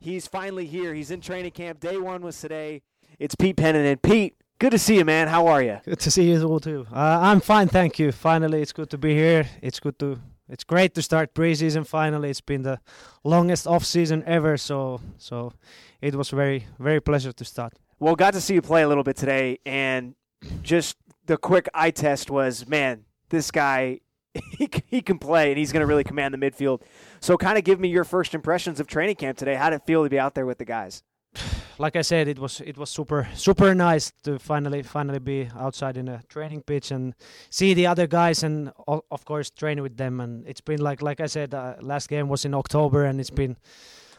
He's 0.00 0.26
finally 0.26 0.66
here. 0.66 0.92
He's 0.92 1.12
in 1.12 1.20
training 1.20 1.52
camp. 1.52 1.78
Day 1.78 1.98
one 1.98 2.22
was 2.22 2.40
today. 2.40 2.82
It's 3.20 3.36
Pete 3.36 3.56
Pennanen. 3.56 4.02
Pete, 4.02 4.34
good 4.58 4.72
to 4.72 4.78
see 4.78 4.96
you, 4.96 5.04
man. 5.04 5.28
How 5.28 5.46
are 5.46 5.62
you? 5.62 5.78
Good 5.84 6.00
to 6.00 6.10
see 6.10 6.28
you 6.28 6.42
all 6.42 6.58
too. 6.58 6.84
Uh, 6.92 7.20
I'm 7.22 7.40
fine, 7.40 7.68
thank 7.68 8.00
you. 8.00 8.10
Finally, 8.10 8.60
it's 8.60 8.72
good 8.72 8.90
to 8.90 8.98
be 8.98 9.14
here. 9.14 9.48
It's 9.60 9.78
good 9.78 10.00
to. 10.00 10.18
It's 10.48 10.64
great 10.64 10.96
to 10.96 11.02
start 11.02 11.32
preseason. 11.32 11.86
Finally, 11.86 12.30
it's 12.30 12.40
been 12.40 12.62
the 12.62 12.80
longest 13.22 13.68
off 13.68 13.84
season 13.84 14.24
ever. 14.26 14.56
So, 14.56 15.00
so 15.16 15.52
it 16.00 16.16
was 16.16 16.30
very, 16.30 16.66
very 16.80 17.00
pleasure 17.00 17.32
to 17.32 17.44
start. 17.44 17.74
Well, 18.02 18.16
got 18.16 18.32
to 18.32 18.40
see 18.40 18.54
you 18.54 18.62
play 18.62 18.82
a 18.82 18.88
little 18.88 19.04
bit 19.04 19.14
today, 19.14 19.60
and 19.64 20.16
just 20.60 20.96
the 21.26 21.36
quick 21.36 21.68
eye 21.72 21.92
test 21.92 22.32
was, 22.32 22.66
man, 22.66 23.04
this 23.28 23.52
guy 23.52 24.00
he, 24.58 24.68
he 24.88 25.02
can 25.02 25.20
play 25.20 25.50
and 25.50 25.56
he's 25.56 25.70
going 25.70 25.82
to 25.82 25.86
really 25.86 26.02
command 26.02 26.34
the 26.34 26.38
midfield. 26.38 26.82
So, 27.20 27.36
kind 27.36 27.56
of 27.56 27.62
give 27.62 27.78
me 27.78 27.86
your 27.86 28.02
first 28.02 28.34
impressions 28.34 28.80
of 28.80 28.88
training 28.88 29.14
camp 29.14 29.38
today. 29.38 29.54
How 29.54 29.70
did 29.70 29.76
it 29.76 29.86
feel 29.86 30.02
to 30.02 30.10
be 30.10 30.18
out 30.18 30.34
there 30.34 30.46
with 30.46 30.58
the 30.58 30.64
guys? 30.64 31.04
Like 31.78 31.96
I 31.96 32.02
said, 32.02 32.28
it 32.28 32.38
was 32.38 32.60
it 32.60 32.76
was 32.76 32.90
super 32.90 33.28
super 33.34 33.74
nice 33.74 34.12
to 34.24 34.38
finally 34.38 34.82
finally 34.82 35.18
be 35.18 35.48
outside 35.58 35.96
in 35.96 36.06
a 36.06 36.22
training 36.28 36.62
pitch 36.62 36.90
and 36.90 37.14
see 37.50 37.72
the 37.72 37.86
other 37.86 38.06
guys 38.06 38.44
and 38.44 38.70
of 38.86 39.24
course 39.24 39.50
train 39.50 39.82
with 39.82 39.96
them. 39.96 40.20
And 40.20 40.46
it's 40.46 40.60
been 40.60 40.80
like 40.80 41.02
like 41.02 41.20
I 41.20 41.26
said, 41.26 41.54
uh, 41.54 41.76
last 41.80 42.08
game 42.08 42.28
was 42.28 42.44
in 42.44 42.54
October 42.54 43.04
and 43.04 43.18
it's 43.18 43.30
been 43.30 43.56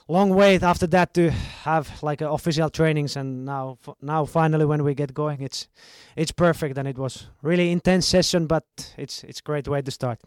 long 0.07 0.29
wait 0.29 0.63
after 0.63 0.87
that 0.87 1.13
to 1.13 1.31
have 1.63 2.03
like 2.03 2.21
uh, 2.21 2.31
official 2.31 2.69
trainings 2.69 3.15
and 3.15 3.45
now 3.45 3.77
now 4.01 4.25
finally 4.25 4.65
when 4.65 4.83
we 4.83 4.93
get 4.93 5.13
going 5.13 5.41
it's 5.41 5.67
it's 6.15 6.31
perfect 6.31 6.77
and 6.77 6.87
it 6.87 6.97
was 6.97 7.27
really 7.41 7.71
intense 7.71 8.05
session 8.07 8.45
but 8.47 8.65
it's 8.97 9.23
it's 9.23 9.41
great 9.41 9.67
way 9.67 9.81
to 9.81 9.91
start 9.91 10.19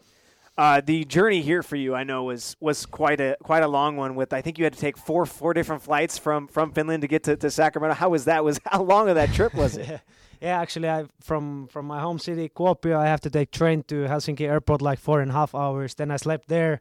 uh, 0.59 0.81
the 0.81 1.05
journey 1.05 1.43
here 1.43 1.63
for 1.63 1.77
you, 1.77 1.95
I 1.95 2.05
know, 2.05 2.25
was 2.25 2.57
was 2.61 2.87
quite 2.87 3.21
a 3.21 3.37
quite 3.43 3.63
a 3.63 3.69
long 3.69 3.97
one. 3.97 4.15
With 4.15 4.33
I 4.33 4.41
think 4.41 4.57
you 4.57 4.65
had 4.65 4.73
to 4.73 4.79
take 4.79 4.97
four 4.97 5.27
four 5.27 5.53
different 5.53 5.83
flights 5.83 6.17
from, 6.17 6.49
from 6.49 6.73
Finland 6.73 7.03
to 7.03 7.09
get 7.09 7.25
to, 7.25 7.37
to 7.37 7.51
Sacramento. 7.51 7.95
How 7.95 8.09
was 8.09 8.25
that? 8.25 8.43
Was 8.43 8.59
how 8.65 8.83
long 8.83 9.11
of 9.11 9.17
that 9.17 9.35
trip 9.35 9.55
was 9.55 9.77
it? 9.77 10.01
yeah, 10.41 10.59
actually, 10.59 10.89
I 10.89 11.05
from 11.21 11.69
from 11.69 11.87
my 11.87 12.01
home 12.01 12.19
city 12.19 12.49
Kuopio, 12.49 12.97
I 12.97 13.05
have 13.05 13.21
to 13.23 13.31
take 13.31 13.51
train 13.51 13.83
to 13.89 14.07
Helsinki 14.07 14.49
airport 14.49 14.81
like 14.81 14.99
four 14.99 15.21
and 15.21 15.31
a 15.31 15.35
half 15.35 15.55
hours. 15.55 15.95
Then 15.95 16.11
I 16.11 16.17
slept 16.17 16.49
there 16.49 16.81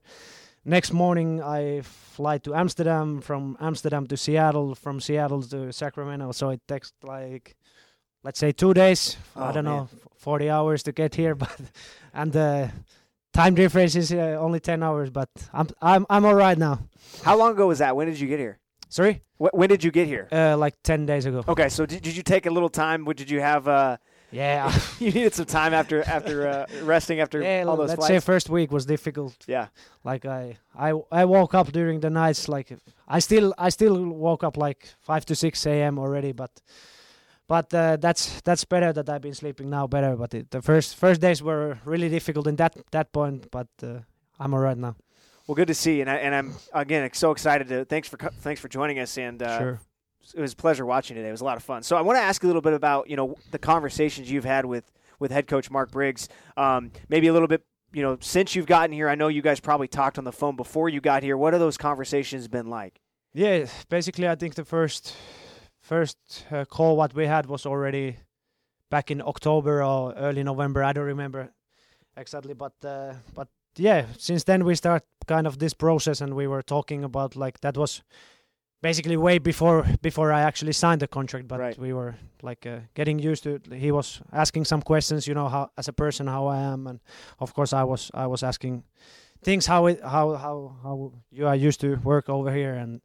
next 0.65 0.91
morning 0.91 1.41
I 1.41 1.81
fly 1.81 2.38
to 2.39 2.53
Amsterdam, 2.55 3.22
from 3.22 3.57
Amsterdam 3.60 4.07
to 4.07 4.17
Seattle, 4.17 4.75
from 4.75 5.00
Seattle 5.00 5.41
to 5.43 5.72
Sacramento. 5.72 6.31
So 6.31 6.50
it 6.50 6.62
takes 6.67 6.91
like, 7.03 7.55
let's 8.24 8.39
say 8.39 8.51
two 8.51 8.74
days. 8.74 9.17
Oh, 9.36 9.45
I 9.45 9.51
don't 9.51 9.65
man. 9.65 9.74
know, 9.75 9.89
40 10.17 10.50
hours 10.50 10.84
to 10.84 10.91
get 10.91 11.15
here, 11.15 11.36
but 11.43 11.60
and 12.13 12.31
the 12.31 12.72
time 13.34 13.55
difference 13.55 13.95
is 13.95 14.12
uh, 14.12 14.38
only 14.39 14.60
10 14.60 14.81
hours. 14.84 15.10
But 15.10 15.29
I'm 15.53 15.67
I'm 15.81 16.05
I'm 16.10 16.25
all 16.25 16.36
right 16.36 16.57
now. 16.57 16.79
How 17.24 17.38
long 17.38 17.51
ago 17.51 17.67
was 17.67 17.79
that? 17.79 17.95
When 17.95 18.07
did 18.07 18.19
you 18.19 18.27
get 18.27 18.39
here? 18.39 18.60
Sorry. 18.89 19.22
Wh- 19.38 19.53
when 19.53 19.69
did 19.69 19.84
you 19.84 19.91
get 19.91 20.07
here? 20.07 20.27
Uh, 20.31 20.55
like 20.57 20.75
10 20.84 21.05
days 21.05 21.25
ago. 21.25 21.43
Okay, 21.48 21.69
so 21.69 21.86
did, 21.86 22.01
did 22.01 22.15
you 22.15 22.24
take 22.24 22.45
a 22.45 22.51
little 22.51 22.69
time? 22.69 23.03
What 23.05 23.17
did 23.17 23.29
you 23.29 23.41
have? 23.41 23.67
Uh, 23.67 23.98
yeah, 24.32 24.72
you 25.00 25.12
needed 25.12 25.34
some 25.34 25.46
time 25.46 25.74
after 25.74 26.03
after 26.03 26.48
uh, 26.48 26.65
resting 26.84 27.20
after 27.20 27.41
yeah, 27.41 27.63
all 27.67 27.77
those 27.77 27.89
let's 27.89 28.00
flights. 28.00 28.25
say 28.25 28.34
first 28.34 28.50
week 28.50 28.72
was 28.72 28.86
difficult. 28.86 29.36
Yeah, 29.48 29.67
like 30.03 30.25
I 30.25 30.58
I 30.75 30.94
I 31.12 31.25
woke 31.25 31.53
up 31.53 31.72
during 31.72 32.00
the 32.00 32.10
nights 32.10 32.48
like 32.48 32.77
I 33.08 33.20
still 33.20 33.53
I 33.58 33.70
still 33.70 34.03
woke 34.05 34.44
up 34.44 34.58
like 34.58 34.88
five 35.01 35.25
to 35.25 35.36
six 35.36 35.65
a.m. 35.65 36.00
already, 36.00 36.32
but 36.32 36.51
but 37.48 37.74
uh, 37.74 37.98
that's 37.98 38.41
that's 38.41 38.65
better 38.65 38.91
that 38.94 39.10
I've 39.10 39.22
been 39.22 39.36
sleeping 39.36 39.70
now 39.70 39.88
better. 39.88 40.15
But 40.15 40.34
it, 40.34 40.51
the 40.51 40.62
first 40.62 40.96
first 40.96 41.22
days 41.22 41.41
were 41.41 41.79
really 41.86 42.10
difficult 42.10 42.48
in 42.48 42.55
that 42.58 42.75
that 42.91 43.12
point, 43.12 43.50
but 43.51 43.67
uh, 43.84 44.00
I'm 44.39 44.53
alright 44.53 44.77
now. 44.77 44.96
Well, 45.48 45.55
good 45.55 45.67
to 45.67 45.75
see, 45.75 46.01
and 46.01 46.10
I, 46.10 46.15
and 46.15 46.34
I'm 46.34 46.53
again 46.74 47.08
so 47.13 47.32
excited 47.32 47.67
to 47.67 47.86
thanks 47.86 48.10
for 48.10 48.17
thanks 48.17 48.60
for 48.60 48.67
joining 48.67 49.00
us 49.00 49.17
and 49.17 49.41
uh, 49.44 49.60
sure 49.60 49.79
it 50.34 50.41
was 50.41 50.53
a 50.53 50.55
pleasure 50.55 50.86
watching 50.86 51.15
today. 51.15 51.27
It 51.27 51.32
was 51.32 51.41
a 51.41 51.46
lot 51.46 51.58
of 51.58 51.63
fun. 51.63 51.84
So 51.84 51.98
I 51.98 52.01
want 52.01 52.17
to 52.17 52.22
ask 52.22 52.44
a 52.44 52.48
little 52.48 52.62
bit 52.62 52.74
about 52.74 53.10
you 53.10 53.15
know 53.15 53.36
the 53.51 53.60
conversations 53.60 54.32
you've 54.32 54.46
had 54.46 54.65
with 54.65 54.91
with 55.20 55.32
head 55.32 55.48
coach 55.48 55.70
Mark 55.70 55.91
Briggs. 55.91 56.29
Um, 56.58 56.91
maybe 57.10 57.27
a 57.27 57.34
little 57.34 57.48
bit 57.48 57.63
you 57.96 58.01
know, 58.01 58.17
since 58.20 58.55
you've 58.55 58.65
gotten 58.65 58.91
here, 58.91 59.08
I 59.08 59.15
know 59.15 59.29
you 59.29 59.41
guys 59.41 59.62
probably 59.62 59.88
talked 59.88 60.17
on 60.17 60.25
the 60.25 60.32
phone 60.34 60.58
before 60.58 60.89
you 60.89 61.00
got 61.00 61.24
here. 61.24 61.38
What 61.38 61.53
have 61.53 61.62
those 61.62 61.77
conversations 61.77 62.50
been 62.50 62.70
like? 62.70 63.00
Yeah, 63.34 63.67
basically, 63.89 64.27
I 64.27 64.36
think 64.36 64.55
the 64.55 64.65
first 64.65 65.15
first 65.82 66.17
uh, 66.51 66.65
call 66.65 66.98
what 66.98 67.13
we 67.13 67.25
had 67.25 67.46
was 67.46 67.65
already 67.65 68.17
back 68.91 69.12
in 69.12 69.22
October 69.22 69.82
or 69.82 70.13
early 70.13 70.44
November. 70.44 70.84
I 70.84 70.91
don't 70.91 71.05
remember 71.05 71.51
exactly, 72.17 72.53
but 72.53 72.74
uh, 72.84 73.13
but 73.34 73.48
yeah, 73.77 74.08
since 74.17 74.44
then 74.44 74.65
we 74.65 74.75
start 74.75 75.03
kind 75.25 75.48
of 75.48 75.60
this 75.60 75.74
process, 75.74 76.20
and 76.20 76.34
we 76.34 76.48
were 76.48 76.62
talking 76.62 77.03
about 77.03 77.38
like 77.38 77.62
that 77.62 77.77
was 77.77 78.03
basically 78.87 79.17
way 79.17 79.39
before 79.39 79.83
before 80.01 80.31
I 80.39 80.41
actually 80.41 80.73
signed 80.73 81.01
the 81.01 81.07
contract. 81.07 81.47
But 81.47 81.59
Right. 81.59 81.79
we 81.79 81.93
were 81.93 82.13
like 82.43 82.69
uh, 82.69 82.79
getting 82.93 83.31
used 83.31 83.43
to. 83.43 83.49
it. 83.55 83.73
He 83.73 83.91
was 83.91 84.21
asking 84.31 84.65
some 84.65 84.81
questions, 84.81 85.27
you 85.27 85.33
know, 85.33 85.49
how 85.49 85.69
as 85.77 85.87
a 85.87 85.93
person 85.93 86.27
how 86.27 86.47
I 86.47 86.73
am, 86.73 86.87
and 86.87 86.99
of 87.39 87.53
course 87.53 87.73
I 87.81 87.83
was 87.83 88.11
I 88.13 88.27
was 88.27 88.43
asking 88.43 88.83
things 89.43 89.67
how 89.67 89.87
it 89.87 89.99
how 90.01 90.35
how 90.37 90.75
how 90.83 91.11
you 91.31 91.47
are 91.47 91.67
used 91.67 91.79
to 91.81 91.95
work 92.03 92.29
over 92.29 92.51
here 92.51 92.73
and 92.81 93.01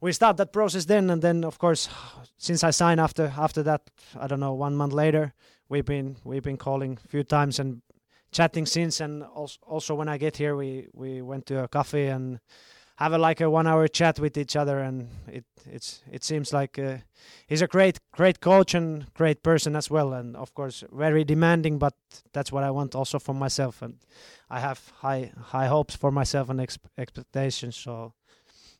we 0.00 0.12
start 0.12 0.36
that 0.36 0.52
process 0.52 0.84
then 0.86 1.10
and 1.10 1.22
then 1.22 1.44
of 1.44 1.56
course 1.58 1.88
since 2.36 2.68
i 2.68 2.72
signed 2.72 3.00
after 3.00 3.32
after 3.38 3.62
that 3.62 3.80
i 4.20 4.26
don't 4.26 4.40
know 4.40 4.52
one 4.60 4.76
month 4.76 4.92
later 4.92 5.32
we've 5.70 5.86
been 5.86 6.16
we've 6.24 6.42
been 6.42 6.58
calling 6.58 6.98
a 7.04 7.08
few 7.08 7.24
times 7.24 7.58
and 7.60 7.80
chatting 8.32 8.66
since 8.66 9.04
and 9.04 9.22
also, 9.22 9.58
also 9.66 9.94
when 9.94 10.08
i 10.08 10.18
get 10.18 10.36
here 10.36 10.54
we 10.56 10.86
we 10.92 11.22
went 11.22 11.46
to 11.46 11.64
a 11.64 11.68
cafe 11.68 12.08
and 12.08 12.38
have 12.96 13.12
a 13.12 13.18
like 13.18 13.40
a 13.40 13.50
one 13.50 13.66
hour 13.66 13.88
chat 13.88 14.18
with 14.18 14.36
each 14.36 14.56
other 14.56 14.78
and 14.78 15.08
it 15.26 15.44
it's 15.70 16.02
it 16.10 16.24
seems 16.24 16.52
like 16.52 16.78
uh, 16.78 16.96
he's 17.46 17.62
a 17.62 17.66
great 17.66 17.98
great 18.12 18.40
coach 18.40 18.74
and 18.74 19.12
great 19.14 19.42
person 19.42 19.76
as 19.76 19.90
well 19.90 20.12
and 20.12 20.36
of 20.36 20.54
course 20.54 20.84
very 20.92 21.24
demanding 21.24 21.78
but 21.78 21.94
that's 22.32 22.52
what 22.52 22.64
i 22.64 22.70
want 22.70 22.94
also 22.94 23.18
for 23.18 23.34
myself 23.34 23.82
and 23.82 23.96
i 24.50 24.60
have 24.60 24.92
high 25.00 25.32
high 25.40 25.66
hopes 25.66 25.96
for 25.96 26.10
myself 26.10 26.48
and 26.50 26.60
ex- 26.60 26.78
expectations 26.98 27.76
so 27.76 28.12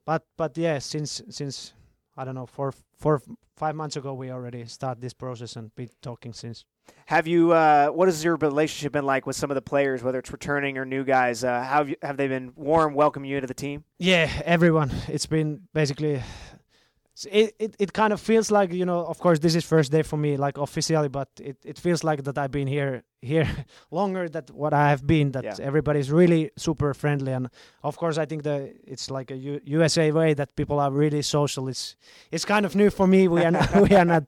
but 0.04 0.24
but 0.36 0.56
yeah 0.58 0.78
since 0.78 1.22
since 1.30 1.72
i 2.16 2.24
don't 2.24 2.34
know 2.34 2.46
four 2.46 2.72
four 2.98 3.20
five 3.56 3.74
months 3.74 3.96
ago 3.96 4.12
we 4.12 4.30
already 4.30 4.64
start 4.66 5.00
this 5.00 5.14
process 5.14 5.56
and 5.56 5.74
been 5.74 5.90
talking 6.00 6.32
since 6.32 6.64
Have 7.06 7.26
you? 7.26 7.52
Uh, 7.52 7.88
what 7.88 8.08
has 8.08 8.24
your 8.24 8.36
relationship 8.36 8.92
been 8.92 9.04
like 9.04 9.26
with 9.26 9.36
some 9.36 9.50
of 9.50 9.54
the 9.54 9.62
players, 9.62 10.02
whether 10.02 10.18
it's 10.18 10.32
returning 10.32 10.78
or 10.78 10.84
new 10.84 11.04
guys? 11.04 11.44
Uh, 11.44 11.62
how 11.62 11.78
have, 11.78 11.88
you, 11.90 11.96
have 12.02 12.16
they 12.16 12.28
been 12.28 12.52
warm, 12.56 12.94
welcoming 12.94 13.30
you 13.30 13.36
into 13.36 13.46
the 13.46 13.54
team? 13.54 13.84
yeah 13.98 14.28
everyone 14.44 14.90
it's 15.08 15.26
been 15.26 15.60
basically 15.72 16.20
it, 17.30 17.54
it, 17.58 17.76
it 17.78 17.92
kind 17.92 18.12
of 18.12 18.20
feels 18.20 18.50
like 18.50 18.72
you 18.72 18.84
know 18.84 19.04
of 19.06 19.18
course 19.18 19.38
this 19.38 19.54
is 19.54 19.64
first 19.64 19.92
day 19.92 20.02
for 20.02 20.16
me 20.16 20.36
like 20.36 20.58
officially 20.58 21.08
but 21.08 21.28
it, 21.40 21.56
it 21.64 21.78
feels 21.78 22.02
like 22.02 22.24
that 22.24 22.36
i've 22.36 22.50
been 22.50 22.66
here 22.66 23.04
here 23.22 23.48
longer 23.90 24.28
than 24.28 24.44
what 24.52 24.72
i 24.74 24.88
have 24.90 25.06
been 25.06 25.30
that 25.32 25.44
Yeah. 25.44 25.54
everybody's 25.60 26.10
really 26.10 26.50
super 26.56 26.92
friendly 26.94 27.32
and 27.32 27.48
of 27.82 27.96
course 27.96 28.18
i 28.18 28.26
think 28.26 28.42
that 28.42 28.74
it's 28.84 29.10
like 29.10 29.30
a 29.30 29.36
U- 29.36 29.60
usa 29.64 30.10
way 30.12 30.34
that 30.34 30.54
people 30.56 30.80
are 30.80 30.90
really 30.90 31.22
social 31.22 31.68
it's 31.68 31.96
it's 32.32 32.44
kind 32.44 32.66
of 32.66 32.74
new 32.74 32.90
for 32.90 33.06
me 33.06 33.28
we 33.28 33.44
are 33.44 33.52
not, 33.52 33.68
we 33.88 33.94
are 33.96 34.04
not 34.04 34.24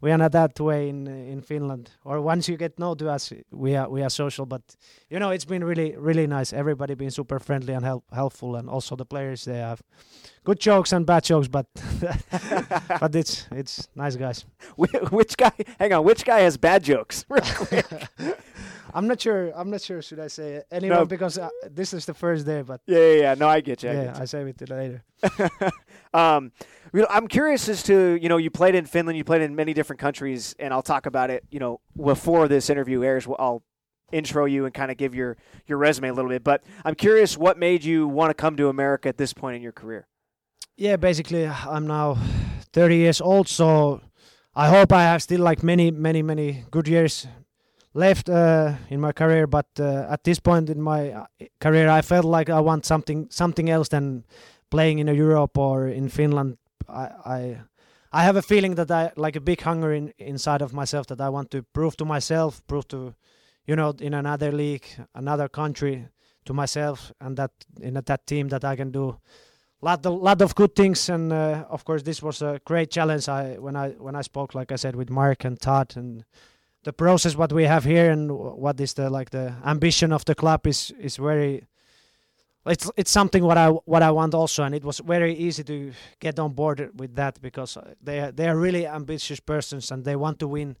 we 0.00 0.10
are 0.10 0.18
not 0.18 0.32
that 0.32 0.58
way 0.58 0.88
in 0.88 1.06
in 1.06 1.42
finland 1.42 1.90
or 2.04 2.20
once 2.22 2.48
you 2.48 2.56
get 2.56 2.78
know 2.78 2.94
to 2.94 3.08
us 3.14 3.32
we 3.50 3.76
are 3.76 3.88
we 3.90 4.02
are 4.02 4.10
social 4.10 4.46
but 4.46 4.62
you 5.10 5.18
know 5.18 5.30
it's 5.30 5.44
been 5.46 5.62
really 5.62 5.94
really 5.96 6.26
nice 6.26 6.52
everybody 6.52 6.94
been 6.94 7.10
super 7.10 7.38
friendly 7.38 7.74
and 7.74 7.84
help, 7.84 8.04
helpful 8.12 8.56
and 8.56 8.68
also 8.70 8.96
the 8.96 9.04
players 9.06 9.44
they 9.44 9.58
have 9.58 9.82
good 10.44 10.58
jokes 10.60 10.92
and 10.92 11.04
bad 11.04 11.22
jokes 11.22 11.48
but 11.48 11.66
but 13.00 13.14
it's 13.14 13.46
it's 13.52 13.88
nice 13.94 14.16
guys 14.16 14.44
which 15.10 15.36
guy? 15.36 15.52
Hang 15.78 15.92
on. 15.92 16.04
Which 16.04 16.24
guy 16.24 16.40
has 16.40 16.56
bad 16.56 16.82
jokes? 16.84 17.24
i'm 18.94 19.06
not 19.06 19.20
sure 19.20 19.52
i'm 19.54 19.70
not 19.70 19.80
sure 19.80 20.00
should 20.02 20.18
i 20.20 20.26
say 20.28 20.62
anyone 20.70 20.98
No. 21.00 21.04
because 21.04 21.38
uh, 21.38 21.48
this 21.70 21.92
is 21.92 22.06
the 22.06 22.14
first 22.14 22.46
day 22.46 22.62
but 22.62 22.80
yeah, 22.86 22.98
yeah, 22.98 23.14
yeah. 23.20 23.34
No, 23.34 23.48
I 23.48 23.60
get 23.60 23.82
you. 23.82 23.90
I 23.90 23.94
yeah 23.94 24.04
get 24.04 24.16
you. 24.16 24.22
i 24.22 24.24
save 24.24 24.46
it 24.46 24.58
to 24.58 24.66
later 24.66 25.04
um, 26.14 26.52
you 26.94 27.00
know, 27.02 27.06
I'm 27.10 27.26
curious 27.28 27.68
as 27.68 27.82
to 27.84 28.14
you 28.22 28.28
know 28.28 28.36
you 28.36 28.50
played 28.50 28.74
in 28.74 28.86
Finland, 28.86 29.18
you 29.18 29.24
played 29.24 29.42
in 29.42 29.54
many 29.56 29.74
different 29.74 30.00
countries, 30.00 30.54
and 30.58 30.72
I'll 30.72 30.80
talk 30.94 31.06
about 31.06 31.28
it. 31.30 31.44
You 31.50 31.58
know, 31.58 31.80
before 31.96 32.46
this 32.48 32.70
interview 32.70 33.02
airs, 33.04 33.26
I'll 33.38 33.62
intro 34.12 34.44
you 34.46 34.64
and 34.64 34.72
kind 34.72 34.90
of 34.92 34.96
give 34.96 35.14
your 35.14 35.36
your 35.66 35.76
resume 35.78 36.08
a 36.08 36.12
little 36.14 36.30
bit. 36.30 36.44
But 36.44 36.62
I'm 36.84 36.94
curious, 36.94 37.36
what 37.36 37.58
made 37.58 37.82
you 37.84 38.06
want 38.06 38.30
to 38.30 38.34
come 38.34 38.56
to 38.56 38.68
America 38.68 39.08
at 39.08 39.16
this 39.18 39.32
point 39.34 39.56
in 39.56 39.62
your 39.62 39.72
career? 39.72 40.06
yeah 40.80 40.94
basically 40.94 41.44
i'm 41.44 41.88
now 41.88 42.16
30 42.72 42.96
years 42.96 43.20
old 43.20 43.48
so 43.48 44.00
i 44.54 44.68
hope 44.68 44.92
i 44.92 45.02
have 45.02 45.20
still 45.20 45.40
like 45.40 45.64
many 45.64 45.90
many 45.90 46.22
many 46.22 46.64
good 46.70 46.86
years 46.86 47.26
left 47.94 48.28
uh, 48.28 48.74
in 48.90 49.00
my 49.00 49.12
career 49.12 49.46
but 49.46 49.66
uh, 49.80 50.06
at 50.10 50.24
this 50.24 50.40
point 50.40 50.70
in 50.70 50.80
my 50.80 51.10
uh, 51.10 51.26
career 51.60 51.88
i 51.88 52.02
felt 52.02 52.24
like 52.24 52.50
i 52.50 52.60
want 52.60 52.84
something 52.84 53.26
something 53.30 53.70
else 53.70 53.88
than 53.88 54.24
playing 54.70 54.98
in 54.98 55.08
europe 55.08 55.56
or 55.58 55.88
in 55.88 56.08
finland. 56.08 56.58
I 56.88 57.08
i 57.24 57.58
i 58.12 58.22
have 58.22 58.36
a 58.36 58.42
feeling 58.42 58.74
that 58.76 58.90
i 58.90 59.10
like 59.16 59.36
a 59.36 59.40
big 59.40 59.60
hunger 59.62 59.92
in, 59.92 60.12
inside 60.18 60.62
of 60.62 60.72
myself 60.72 61.06
that 61.06 61.20
i 61.20 61.28
want 61.28 61.50
to 61.50 61.62
prove 61.62 61.96
to 61.96 62.04
myself 62.04 62.62
prove 62.66 62.86
to 62.88 63.14
you 63.66 63.76
know 63.76 63.94
in 64.00 64.14
another 64.14 64.52
league 64.52 64.86
another 65.14 65.48
country 65.48 66.08
to 66.44 66.54
myself 66.54 67.12
and 67.20 67.36
that 67.36 67.50
in 67.80 67.94
that 67.94 68.26
team 68.26 68.48
that 68.48 68.64
i 68.64 68.76
can 68.76 68.90
do 68.90 69.18
lot 69.80 70.04
of 70.04 70.12
lot 70.14 70.42
of 70.42 70.54
good 70.54 70.74
things. 70.74 71.08
And 71.08 71.32
uh, 71.32 71.64
of 71.68 71.84
course 71.84 72.02
this 72.02 72.22
was 72.22 72.42
a 72.42 72.60
great 72.64 72.90
challenge. 72.90 73.28
I 73.28 73.56
when 73.58 73.76
i 73.76 73.90
when 73.90 74.16
i 74.16 74.22
spoke 74.22 74.54
like 74.54 74.72
i 74.72 74.76
said 74.76 74.96
with 74.96 75.10
mark 75.10 75.44
and 75.44 75.60
todd 75.60 75.94
and 75.96 76.24
the 76.88 76.92
process 76.94 77.36
what 77.36 77.52
we 77.52 77.64
have 77.64 77.84
here 77.84 78.10
and 78.10 78.32
what 78.32 78.80
is 78.80 78.94
the 78.94 79.10
like 79.10 79.28
the 79.28 79.52
ambition 79.62 80.10
of 80.10 80.24
the 80.24 80.34
club 80.34 80.66
is 80.66 80.90
is 80.98 81.18
very 81.18 81.62
it's 82.64 82.90
it's 82.96 83.10
something 83.10 83.44
what 83.44 83.58
i 83.58 83.68
what 83.68 84.02
i 84.02 84.10
want 84.10 84.34
also. 84.34 84.62
And 84.62 84.74
it 84.74 84.84
was 84.84 85.00
very 85.00 85.34
easy 85.34 85.64
to 85.64 85.92
get 86.18 86.38
on 86.38 86.54
board 86.54 86.90
with 86.98 87.14
that 87.16 87.40
because 87.42 87.76
uh, 87.76 87.94
they 88.02 88.20
are, 88.20 88.32
they 88.32 88.48
are 88.48 88.56
really 88.56 88.86
ambitious 88.86 89.40
persons 89.40 89.90
and 89.90 90.04
they 90.04 90.16
want 90.16 90.38
to 90.38 90.48
win 90.48 90.76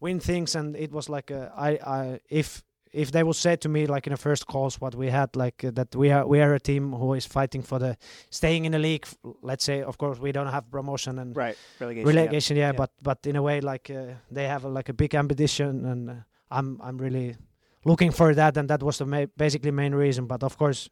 win 0.00 0.20
things. 0.20 0.56
And 0.56 0.76
it 0.76 0.90
was 0.90 1.08
like 1.08 1.30
uh, 1.30 1.50
I 1.56 1.70
I 1.98 2.20
if 2.28 2.62
if 3.02 3.10
they 3.10 3.22
would 3.22 3.36
say 3.36 3.56
to 3.56 3.68
me 3.68 3.86
like 3.86 4.06
in 4.06 4.12
the 4.12 4.16
first 4.28 4.46
calls 4.46 4.80
what 4.80 4.94
we 4.94 5.10
had 5.10 5.28
like 5.36 5.64
uh, 5.64 5.70
that 5.74 5.94
we 5.96 6.12
are 6.12 6.24
we 6.26 6.40
are 6.44 6.54
a 6.54 6.60
team 6.60 6.92
who 6.92 7.14
is 7.14 7.26
fighting 7.26 7.62
for 7.62 7.78
the 7.78 7.96
staying 8.30 8.64
in 8.66 8.72
the 8.72 8.78
league 8.78 9.06
let's 9.42 9.64
say 9.64 9.82
of 9.82 9.96
course 9.98 10.18
we 10.22 10.32
don't 10.32 10.50
have 10.52 10.62
promotion 10.70 11.18
and 11.18 11.36
Right, 11.36 11.56
relegation. 11.80 12.08
yeah. 12.08 12.14
relegation 12.20 12.56
yeah, 12.56 12.66
Yeah. 12.72 12.76
but 12.78 12.90
but 13.02 13.26
in 13.26 13.36
a 13.36 13.42
way 13.42 13.60
like 13.60 13.90
uh, 13.90 14.14
they 14.30 14.46
have 14.48 14.64
a, 14.64 14.68
like 14.68 14.88
a 14.90 14.94
big 14.94 15.14
ambition 15.14 15.84
and 15.84 16.10
uh, 16.10 16.14
i'm 16.50 16.78
i'm 16.86 16.98
really 16.98 17.36
looking 17.84 18.12
for 18.12 18.34
that 18.34 18.56
and 18.56 18.68
that 18.68 18.82
was 18.82 18.96
the 18.98 19.06
ma- 19.06 19.30
basically 19.36 19.70
main 19.72 19.94
reason 19.94 20.26
but 20.26 20.42
of 20.42 20.56
course 20.56 20.88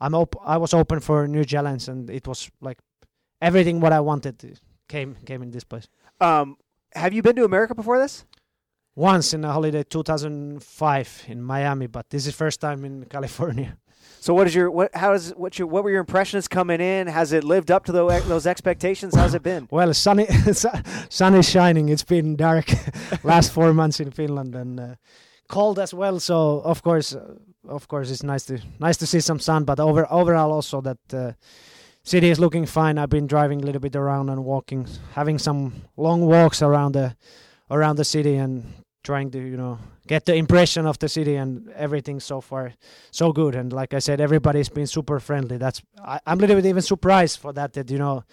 i'm 0.00 0.14
op- 0.14 0.40
i 0.44 0.56
was 0.58 0.74
open 0.74 1.00
for 1.00 1.26
new 1.28 1.44
challenge 1.44 1.88
and 1.88 2.10
it 2.10 2.26
was 2.26 2.50
like 2.60 2.78
everything 3.40 3.80
what 3.80 3.92
i 3.92 4.00
wanted 4.00 4.58
came 4.88 5.14
came 5.26 5.42
in 5.42 5.50
this 5.50 5.64
place 5.64 5.88
Um, 6.20 6.56
have 6.94 7.12
you 7.16 7.22
been 7.22 7.36
to 7.36 7.44
America 7.44 7.74
before 7.74 7.98
this? 7.98 8.24
Once 8.96 9.34
in 9.34 9.44
a 9.44 9.52
holiday 9.52 9.82
2005 9.84 11.24
in 11.28 11.42
miami 11.42 11.86
but 11.86 12.08
this 12.10 12.26
is 12.26 12.34
first 12.34 12.60
time 12.60 12.84
in 12.84 13.04
california 13.16 13.76
So 14.20 14.34
what 14.34 14.46
is 14.48 14.54
your 14.54 14.70
what? 14.78 14.88
How 14.94 15.12
is 15.14 15.32
what's 15.36 15.56
your 15.58 15.68
what 15.72 15.84
were 15.84 15.90
your 15.96 16.00
impressions 16.06 16.48
coming 16.48 16.80
in? 16.80 17.06
Has 17.06 17.32
it 17.32 17.44
lived 17.44 17.70
up 17.70 17.84
to 17.86 17.92
tho- 17.92 18.20
those 18.28 18.46
expectations? 18.50 19.14
How's 19.14 19.34
it 19.34 19.42
been? 19.42 19.62
Well, 19.70 19.94
sun, 19.94 20.18
i- 20.20 20.52
su- 20.62 20.80
sun 21.08 21.34
is 21.34 21.48
shining. 21.48 21.88
It's 21.90 22.04
been 22.04 22.36
dark 22.36 22.66
last 23.32 23.52
four 23.52 23.72
months 23.74 24.00
in 24.00 24.10
Finland 24.10 24.54
and 24.56 24.80
uh, 24.80 24.94
cold 25.48 25.78
as 25.78 25.92
well. 25.94 26.18
So 26.20 26.34
of 26.64 26.80
course, 26.82 27.16
uh, 27.16 27.20
of 27.68 27.86
course, 27.86 28.10
it's 28.12 28.22
nice 28.32 28.44
to 28.46 28.54
nice 28.80 28.96
to 28.98 29.06
see 29.06 29.20
some 29.20 29.38
sun. 29.40 29.64
But 29.64 29.78
over 29.80 30.06
overall, 30.10 30.50
also 30.52 30.80
that 30.82 30.98
uh, 31.14 31.32
city 32.02 32.28
is 32.30 32.38
looking 32.38 32.66
fine. 32.66 32.98
I've 33.02 33.10
been 33.18 33.26
driving 33.28 33.62
a 33.62 33.66
little 33.66 33.80
bit 33.80 33.96
around 33.96 34.30
and 34.30 34.40
walking, 34.44 34.88
having 35.14 35.38
some 35.38 35.72
long 35.96 36.20
walks 36.26 36.62
around 36.62 36.94
the 36.94 37.14
around 37.68 37.96
the 37.98 38.04
city 38.04 38.34
and 38.44 38.62
trying 39.06 39.30
to 39.30 39.38
you 39.38 39.56
know 39.56 39.78
get 40.06 40.24
the 40.24 40.34
impression 40.34 40.84
of 40.86 40.98
the 40.98 41.08
city 41.08 41.36
and 41.36 41.68
everything 41.86 42.18
so 42.18 42.40
far 42.40 42.72
so 43.10 43.32
good 43.32 43.54
and 43.54 43.72
like 43.72 43.94
i 43.94 44.00
said 44.00 44.20
everybody's 44.20 44.68
been 44.68 44.86
super 44.86 45.18
friendly 45.20 45.56
that's 45.56 45.80
I, 46.14 46.18
i'm 46.26 46.38
a 46.38 46.40
little 46.40 46.56
bit 46.56 46.66
even 46.66 46.82
surprised 46.82 47.38
for 47.38 47.52
that 47.52 47.72
that 47.74 47.90
you 47.90 47.98
know 47.98 48.24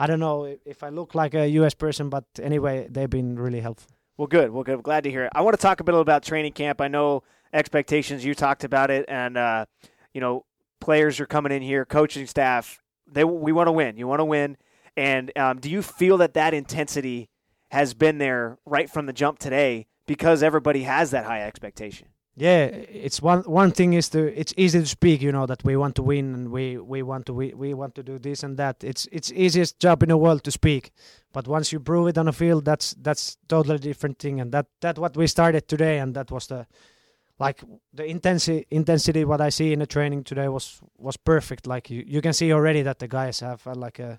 I 0.00 0.06
don't 0.06 0.18
know 0.18 0.56
if 0.64 0.82
I 0.82 0.88
look 0.88 1.14
like 1.14 1.34
a 1.34 1.46
U.S. 1.60 1.74
person, 1.74 2.08
but 2.08 2.24
anyway, 2.42 2.88
they've 2.90 3.10
been 3.10 3.38
really 3.38 3.60
helpful. 3.60 3.90
Well, 4.16 4.28
good. 4.28 4.50
Well, 4.50 4.64
good. 4.64 4.76
I'm 4.76 4.80
glad 4.80 5.04
to 5.04 5.10
hear 5.10 5.24
it. 5.24 5.32
I 5.34 5.42
want 5.42 5.54
to 5.54 5.60
talk 5.60 5.80
a 5.80 5.84
bit 5.84 5.94
about 5.94 6.22
training 6.22 6.52
camp. 6.52 6.80
I 6.80 6.88
know 6.88 7.22
expectations. 7.52 8.24
You 8.24 8.34
talked 8.34 8.64
about 8.64 8.90
it, 8.90 9.04
and 9.08 9.36
uh, 9.36 9.66
you 10.14 10.22
know, 10.22 10.46
players 10.80 11.20
are 11.20 11.26
coming 11.26 11.52
in 11.52 11.60
here, 11.60 11.84
coaching 11.84 12.26
staff. 12.26 12.80
They 13.12 13.24
we 13.24 13.52
want 13.52 13.66
to 13.66 13.72
win. 13.72 13.98
You 13.98 14.06
want 14.06 14.20
to 14.20 14.24
win, 14.24 14.56
and 14.96 15.36
um, 15.36 15.60
do 15.60 15.68
you 15.68 15.82
feel 15.82 16.16
that 16.16 16.32
that 16.32 16.54
intensity 16.54 17.28
has 17.70 17.92
been 17.92 18.16
there 18.16 18.56
right 18.64 18.88
from 18.88 19.04
the 19.04 19.12
jump 19.12 19.38
today 19.38 19.86
because 20.10 20.42
everybody 20.42 20.82
has 20.82 21.12
that 21.12 21.24
high 21.24 21.42
expectation? 21.42 22.08
Yeah, 22.34 22.64
it's 23.04 23.22
one 23.22 23.42
one 23.42 23.70
thing 23.70 23.92
is 23.92 24.08
to 24.08 24.20
it's 24.40 24.52
easy 24.56 24.80
to 24.80 24.86
speak, 24.86 25.22
you 25.22 25.30
know, 25.30 25.46
that 25.46 25.62
we 25.62 25.76
want 25.76 25.94
to 25.94 26.02
win 26.02 26.34
and 26.34 26.50
we 26.50 26.64
we 26.78 27.00
want 27.02 27.26
to 27.26 27.32
we, 27.32 27.54
we 27.54 27.74
want 27.74 27.94
to 27.94 28.02
do 28.02 28.18
this 28.18 28.42
and 28.42 28.56
that. 28.56 28.82
It's 28.82 29.06
it's 29.12 29.30
easiest 29.32 29.78
job 29.78 30.02
in 30.02 30.08
the 30.08 30.16
world 30.16 30.42
to 30.44 30.50
speak, 30.50 30.90
but 31.32 31.46
once 31.46 31.72
you 31.72 31.78
prove 31.80 32.08
it 32.08 32.18
on 32.18 32.26
the 32.26 32.32
field, 32.32 32.64
that's 32.64 32.96
that's 33.02 33.36
totally 33.46 33.78
different 33.78 34.18
thing, 34.18 34.40
and 34.40 34.50
that 34.52 34.66
that 34.80 34.98
what 34.98 35.16
we 35.16 35.28
started 35.28 35.68
today, 35.68 36.00
and 36.00 36.14
that 36.14 36.30
was 36.30 36.46
the 36.46 36.66
like 37.38 37.62
the 37.94 38.04
intensity 38.04 38.66
intensity 38.70 39.24
what 39.24 39.40
I 39.40 39.50
see 39.50 39.72
in 39.72 39.78
the 39.78 39.86
training 39.86 40.24
today 40.24 40.48
was 40.48 40.80
was 40.98 41.16
perfect. 41.16 41.66
Like 41.66 41.94
you, 41.94 42.04
you 42.14 42.20
can 42.20 42.32
see 42.32 42.52
already 42.52 42.82
that 42.82 42.98
the 42.98 43.08
guys 43.08 43.40
have 43.40 43.66
uh, 43.66 43.74
like 43.86 44.02
a 44.02 44.18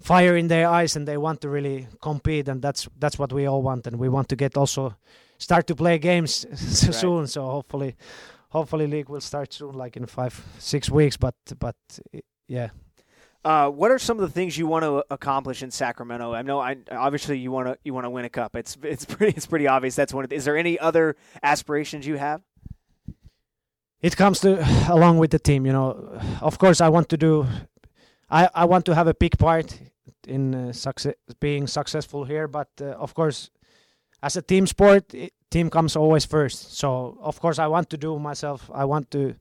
fire 0.00 0.36
in 0.36 0.48
their 0.48 0.68
eyes 0.68 0.96
and 0.96 1.06
they 1.08 1.16
want 1.16 1.40
to 1.40 1.48
really 1.48 1.86
compete 2.00 2.48
and 2.48 2.62
that's 2.62 2.88
that's 2.98 3.18
what 3.18 3.32
we 3.32 3.46
all 3.46 3.62
want 3.62 3.86
and 3.86 3.98
we 3.98 4.08
want 4.08 4.28
to 4.28 4.36
get 4.36 4.56
also 4.56 4.94
start 5.38 5.66
to 5.66 5.74
play 5.74 5.98
games 5.98 6.46
Right. 6.50 6.94
soon 6.94 7.26
so 7.26 7.44
hopefully 7.50 7.96
hopefully 8.50 8.86
league 8.86 9.08
will 9.08 9.20
start 9.20 9.52
soon 9.52 9.72
like 9.74 9.96
in 9.96 10.06
5 10.06 10.44
6 10.58 10.90
weeks 10.90 11.16
but 11.16 11.34
but 11.58 11.76
yeah 12.48 12.70
Uh, 13.44 13.70
what 13.70 13.90
are 13.90 13.98
some 14.00 14.18
of 14.22 14.28
the 14.28 14.34
things 14.40 14.58
you 14.58 14.66
want 14.68 14.82
to 14.84 15.04
accomplish 15.10 15.62
in 15.62 15.70
Sacramento? 15.70 16.34
I 16.34 16.42
know, 16.42 16.58
I 16.60 16.76
obviously 16.90 17.38
you 17.38 17.52
want 17.52 17.66
to 17.68 17.76
you 17.84 17.94
want 17.94 18.04
to 18.04 18.10
win 18.10 18.24
a 18.24 18.28
cup. 18.28 18.56
It's 18.56 18.76
it's 18.82 19.04
pretty 19.14 19.32
it's 19.36 19.46
pretty 19.46 19.68
obvious. 19.68 19.94
That's 19.96 20.12
one. 20.12 20.24
Of 20.24 20.30
the, 20.30 20.36
is 20.36 20.44
there 20.44 20.58
any 20.58 20.76
other 20.88 21.14
aspirations 21.42 22.04
you 22.06 22.18
have? 22.18 22.40
it 24.02 24.16
comes 24.16 24.40
to 24.40 24.48
along 24.92 25.18
with 25.18 25.30
the 25.30 25.38
team 25.38 25.66
you 25.66 25.72
know 25.72 25.88
of 26.40 26.58
course 26.58 26.80
i 26.86 26.88
want 26.88 27.08
to 27.08 27.16
do 27.16 27.46
i 28.30 28.48
i 28.54 28.64
want 28.64 28.84
to 28.84 28.94
have 28.94 29.06
a 29.06 29.14
big 29.14 29.38
part 29.38 29.78
in 30.26 30.54
uh, 30.54 30.72
success 30.72 31.14
being 31.40 31.66
successful 31.66 32.24
here 32.24 32.48
but 32.48 32.68
uh, 32.80 32.86
of 33.04 33.14
course 33.14 33.50
as 34.22 34.36
a 34.36 34.42
team 34.42 34.66
sport 34.66 35.04
i 35.14 35.30
team 35.50 35.70
comes 35.70 35.96
always 35.96 36.24
first. 36.24 36.78
So 36.78 37.18
of 37.20 37.40
course 37.40 37.58
i 37.58 37.66
want 37.66 37.90
to 37.90 37.96
do 37.96 38.18
myself 38.18 38.70
i 38.74 38.84
want 38.84 39.10
to 39.10 39.34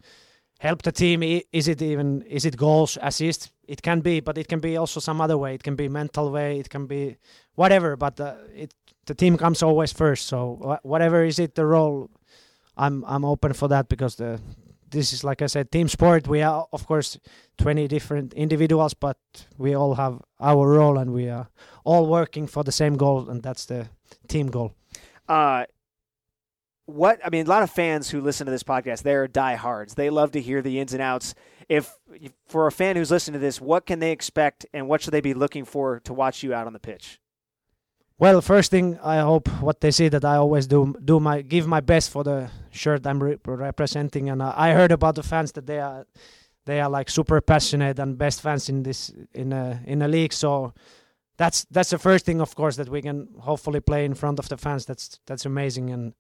help 0.60 0.82
the 0.82 0.92
team. 0.92 1.22
Is 1.52 1.68
it 1.68 1.82
even 1.82 2.24
is 2.24 2.46
it 2.46 2.58
goals 2.58 2.98
assist 3.02 3.52
it 3.68 3.82
can 3.82 4.02
be 4.02 4.20
but 4.22 4.38
it 4.38 4.48
can 4.48 4.60
be 4.60 4.78
also 4.78 5.00
some 5.00 5.22
other 5.22 5.38
way. 5.38 5.54
It 5.56 5.64
can 5.64 5.76
be 5.76 5.90
mental 5.90 6.32
way 6.32 6.60
it 6.60 6.70
can 6.70 6.88
be 6.88 7.18
whatever 7.56 7.96
but 7.96 8.20
uh, 8.20 8.36
it 8.56 8.74
the 9.06 9.16
team 9.16 9.38
comes 9.38 9.64
always 9.64 9.94
first. 9.94 10.28
So 10.28 10.58
wha- 10.60 10.80
whatever 10.84 11.24
is 11.24 11.40
it 11.40 11.56
the 11.56 11.66
role 11.66 12.10
I'm 12.76 13.04
I'm 13.06 13.26
open 13.26 13.54
for 13.54 13.68
that 13.68 13.90
because 13.90 14.16
the 14.16 14.40
this 14.90 15.14
is 15.14 15.24
like 15.24 15.42
I 15.42 15.48
said 15.48 15.72
team 15.72 15.88
sport. 15.88 16.28
We 16.28 16.42
are 16.42 16.68
of 16.72 16.88
course 16.88 17.18
20 17.58 17.88
different 17.88 18.34
individuals, 18.34 18.94
but 18.94 19.18
we 19.58 19.76
all 19.76 19.96
have 19.96 20.22
our 20.40 20.70
role 20.70 20.98
and 20.98 21.14
we 21.14 21.30
are 21.30 21.50
all 21.84 22.08
working 22.08 22.48
for 22.48 22.64
the 22.64 22.72
same 22.72 22.98
goal, 22.98 23.30
and 23.30 23.42
that's 23.42 23.66
the 23.66 23.90
team 24.28 24.48
goal. 24.48 24.74
Uh, 25.28 25.66
what 26.86 27.20
I 27.24 27.30
mean, 27.30 27.46
a 27.46 27.50
lot 27.50 27.64
of 27.64 27.70
fans 27.70 28.10
who 28.10 28.22
listen 28.22 28.46
to 28.46 28.52
this 28.52 28.64
podcast, 28.64 29.04
they're 29.04 29.28
diehards. 29.28 29.96
They 29.96 30.10
love 30.10 30.32
to 30.32 30.42
hear 30.42 30.62
the 30.62 30.80
ins 30.80 30.94
and 30.94 31.02
outs. 31.02 31.36
If 31.70 31.98
for 32.48 32.66
a 32.66 32.72
fan 32.72 32.96
who's 32.96 33.12
listening 33.12 33.34
to 33.34 33.46
this, 33.46 33.60
what 33.60 33.86
can 33.86 34.00
they 34.00 34.12
expect, 34.12 34.66
and 34.74 34.88
what 34.88 35.02
should 35.02 35.14
they 35.14 35.22
be 35.22 35.34
looking 35.34 35.66
for 35.66 36.00
to 36.02 36.14
watch 36.14 36.44
you 36.44 36.54
out 36.54 36.66
on 36.66 36.74
the 36.74 36.80
pitch? 36.80 37.20
Well, 38.20 38.42
first 38.42 38.72
thing 38.72 38.98
I 39.04 39.20
hope 39.20 39.48
what 39.62 39.80
they 39.82 39.92
see 39.92 40.10
that 40.10 40.26
I 40.26 40.38
always 40.38 40.66
do 40.66 40.96
do 41.06 41.20
my 41.20 41.44
give 41.44 41.68
my 41.68 41.82
best 41.82 42.10
for 42.10 42.24
the 42.24 42.50
shirt 42.72 43.06
I'm 43.06 43.22
re- 43.22 43.38
representing, 43.46 44.30
and 44.30 44.42
uh, 44.42 44.54
I 44.56 44.72
heard 44.72 44.92
about 44.92 45.16
the 45.16 45.24
fans 45.24 45.52
that 45.52 45.68
they 45.68 45.80
are 45.80 46.08
they 46.66 46.82
are 46.82 46.90
like 46.90 47.12
super 47.12 47.40
passionate 47.42 48.00
and 48.00 48.18
best 48.18 48.42
fans 48.42 48.70
in 48.70 48.82
this 48.84 49.14
in 49.36 49.54
a 49.54 49.80
in 49.86 50.02
a 50.02 50.08
league. 50.08 50.34
So 50.34 50.74
that's 51.38 51.66
that's 51.70 51.92
the 51.92 52.00
first 52.00 52.26
thing, 52.26 52.42
of 52.42 52.56
course, 52.56 52.76
that 52.78 52.90
we 52.90 53.04
can 53.04 53.28
hopefully 53.40 53.82
play 53.82 54.04
in 54.04 54.16
front 54.16 54.40
of 54.40 54.50
the 54.50 54.58
fans. 54.58 54.86
That's 54.86 55.20
that's 55.28 55.46
amazing, 55.46 55.92
and 55.92 56.16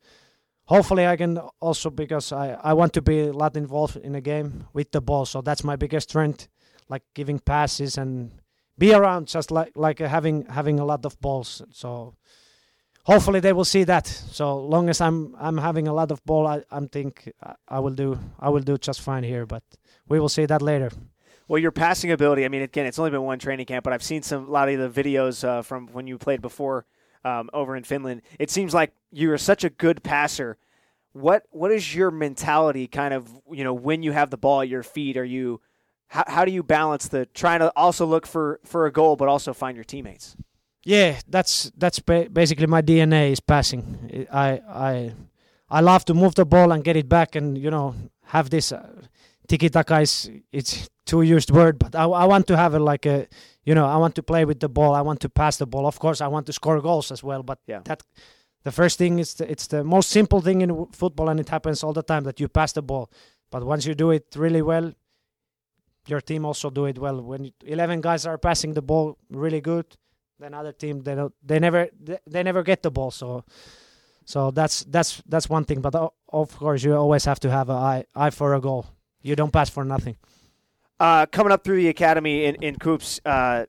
hopefully 0.65 1.07
I 1.07 1.17
can 1.17 1.39
also 1.59 1.89
because 1.89 2.31
I 2.31 2.59
I 2.63 2.73
want 2.73 2.93
to 2.93 3.01
be 3.01 3.21
a 3.21 3.33
lot 3.33 3.57
involved 3.57 3.97
in 3.97 4.13
a 4.13 4.21
game 4.21 4.67
with 4.71 4.91
the 4.91 5.01
ball. 5.01 5.25
So 5.25 5.41
that's 5.41 5.63
my 5.63 5.75
biggest 5.75 6.09
strength, 6.09 6.47
like 6.89 7.01
giving 7.15 7.39
passes 7.39 7.97
and 7.97 8.33
be 8.77 8.93
around 8.93 9.27
just 9.27 9.51
like 9.51 9.71
like 9.75 9.99
uh, 10.01 10.07
having 10.07 10.45
having 10.45 10.79
a 10.79 10.85
lot 10.85 11.05
of 11.05 11.19
balls 11.21 11.61
so 11.71 12.13
hopefully 13.05 13.39
they 13.39 13.53
will 13.53 13.65
see 13.65 13.83
that 13.83 14.05
so 14.07 14.57
long 14.57 14.89
as 14.89 14.99
i'm 15.01 15.35
i'm 15.39 15.57
having 15.57 15.87
a 15.87 15.93
lot 15.93 16.11
of 16.11 16.23
ball 16.25 16.45
i 16.47 16.61
i'm 16.71 16.87
think 16.87 17.31
I- 17.41 17.55
i 17.67 17.79
will 17.79 17.93
do 17.95 18.19
i 18.39 18.49
will 18.49 18.61
do 18.61 18.77
just 18.77 19.01
fine 19.01 19.23
here 19.23 19.45
but 19.45 19.63
we 20.07 20.19
will 20.19 20.29
see 20.29 20.45
that 20.45 20.61
later 20.61 20.91
Well, 21.49 21.61
your 21.61 21.71
passing 21.71 22.11
ability. 22.11 22.43
I 22.43 22.49
mean, 22.49 22.61
again, 22.61 22.85
it's 22.85 22.99
only 22.99 23.11
been 23.11 23.23
one 23.23 23.39
training 23.39 23.67
camp, 23.67 23.83
but 23.85 23.93
I've 23.93 24.03
seen 24.03 24.21
some 24.21 24.47
a 24.49 24.51
lot 24.51 24.67
of 24.67 24.77
the 24.83 24.91
videos 25.01 25.43
uh, 25.47 25.61
from 25.63 25.87
when 25.95 26.05
you 26.05 26.17
played 26.17 26.41
before 26.41 26.83
um, 27.23 27.49
over 27.53 27.77
in 27.77 27.83
Finland. 27.85 28.21
It 28.37 28.49
seems 28.51 28.73
like 28.73 28.91
you're 29.11 29.37
such 29.39 29.63
a 29.63 29.69
good 29.69 30.03
passer. 30.03 30.57
What 31.13 31.43
what 31.51 31.71
is 31.71 31.95
your 31.95 32.11
mentality? 32.11 32.85
Kind 32.87 33.13
of, 33.13 33.21
you 33.57 33.63
know, 33.63 33.73
when 33.87 34.03
you 34.03 34.11
have 34.11 34.29
the 34.29 34.37
ball 34.37 34.59
at 34.61 34.67
your 34.67 34.83
feet, 34.83 35.15
are 35.15 35.29
you? 35.37 35.61
How, 36.09 36.23
how 36.27 36.45
do 36.45 36.51
you 36.51 36.63
balance 36.63 37.07
the 37.09 37.25
trying 37.25 37.59
to 37.59 37.71
also 37.75 38.05
look 38.05 38.25
for 38.27 38.59
for 38.63 38.85
a 38.85 38.91
goal, 38.91 39.15
but 39.15 39.27
also 39.27 39.53
find 39.53 39.75
your 39.75 39.83
teammates? 39.85 40.35
yeah 40.85 41.19
that's 41.27 41.71
that's 41.77 41.99
basically 41.99 42.67
my 42.67 42.81
dna 42.81 43.31
is 43.31 43.41
passing 43.41 44.25
i 44.31 44.61
i 44.69 45.11
i 45.69 45.81
love 45.81 46.05
to 46.05 46.13
move 46.13 46.33
the 46.35 46.45
ball 46.45 46.71
and 46.71 46.83
get 46.83 46.95
it 46.95 47.09
back 47.09 47.35
and 47.35 47.57
you 47.57 47.69
know 47.69 47.93
have 48.25 48.49
this 48.49 48.71
uh, 48.71 48.87
tiki 49.49 49.69
taka 49.69 49.99
is 50.01 50.29
it's 50.53 50.87
too 51.05 51.23
used 51.23 51.51
word 51.51 51.77
but 51.79 51.93
I, 51.95 52.03
I 52.03 52.25
want 52.25 52.47
to 52.47 52.55
have 52.55 52.73
a 52.75 52.79
like 52.79 53.05
a 53.05 53.27
you 53.65 53.75
know 53.75 53.85
i 53.85 53.97
want 53.97 54.15
to 54.15 54.23
play 54.23 54.45
with 54.45 54.59
the 54.59 54.69
ball 54.69 54.93
i 54.95 55.01
want 55.01 55.19
to 55.21 55.29
pass 55.29 55.57
the 55.57 55.65
ball 55.65 55.85
of 55.87 55.99
course 55.99 56.21
i 56.21 56.27
want 56.27 56.45
to 56.45 56.53
score 56.53 56.79
goals 56.79 57.11
as 57.11 57.21
well 57.23 57.43
but 57.43 57.59
Yeah. 57.67 57.81
that 57.85 58.03
the 58.63 58.71
first 58.71 58.97
thing 58.97 59.19
is 59.19 59.33
the, 59.33 59.51
it's 59.51 59.67
the 59.67 59.83
most 59.83 60.09
simple 60.09 60.41
thing 60.41 60.61
in 60.61 60.85
football 60.93 61.27
and 61.29 61.39
it 61.39 61.49
happens 61.49 61.83
all 61.83 61.93
the 61.93 62.03
time 62.03 62.23
that 62.23 62.39
you 62.39 62.47
pass 62.47 62.71
the 62.73 62.81
ball 62.81 63.09
but 63.51 63.63
once 63.63 63.85
you 63.85 63.95
do 63.95 64.11
it 64.11 64.25
really 64.37 64.61
well 64.61 64.93
your 66.09 66.21
team 66.21 66.45
also 66.45 66.69
do 66.69 66.85
it 66.85 66.97
well. 66.97 67.21
When 67.21 67.51
11 67.65 68.01
guys 68.01 68.25
are 68.25 68.37
passing 68.37 68.73
the 68.73 68.81
ball 68.81 69.17
really 69.29 69.61
good 69.61 69.85
then 70.39 70.53
other 70.53 70.71
team 70.71 71.01
they 71.01 71.15
don't 71.15 71.33
they 71.43 71.59
never 71.59 71.87
they, 71.99 72.17
they 72.27 72.43
never 72.43 72.63
get 72.63 72.83
the 72.83 72.91
ball. 72.91 73.11
So 73.11 73.43
so 74.25 74.51
that's 74.51 74.83
that's 74.85 75.21
that's 75.27 75.49
one 75.49 75.65
thing. 75.65 75.81
But 75.81 75.95
of 75.95 76.57
course 76.57 76.83
you 76.83 76.95
always 76.95 77.25
have 77.25 77.39
to 77.41 77.49
have 77.51 77.69
a 77.69 77.73
eye 77.73 78.05
eye 78.15 78.29
for 78.29 78.53
a 78.53 78.61
goal. 78.61 78.85
You 79.21 79.35
don't 79.35 79.51
pass 79.51 79.69
for 79.69 79.83
nothing. 79.83 80.17
Uh, 80.99 81.25
coming 81.27 81.51
up 81.51 81.63
through 81.63 81.77
the 81.77 81.89
academy 81.89 82.45
in 82.45 82.55
in 82.55 82.75
KuPS, 82.75 83.19
uh, 83.25 83.65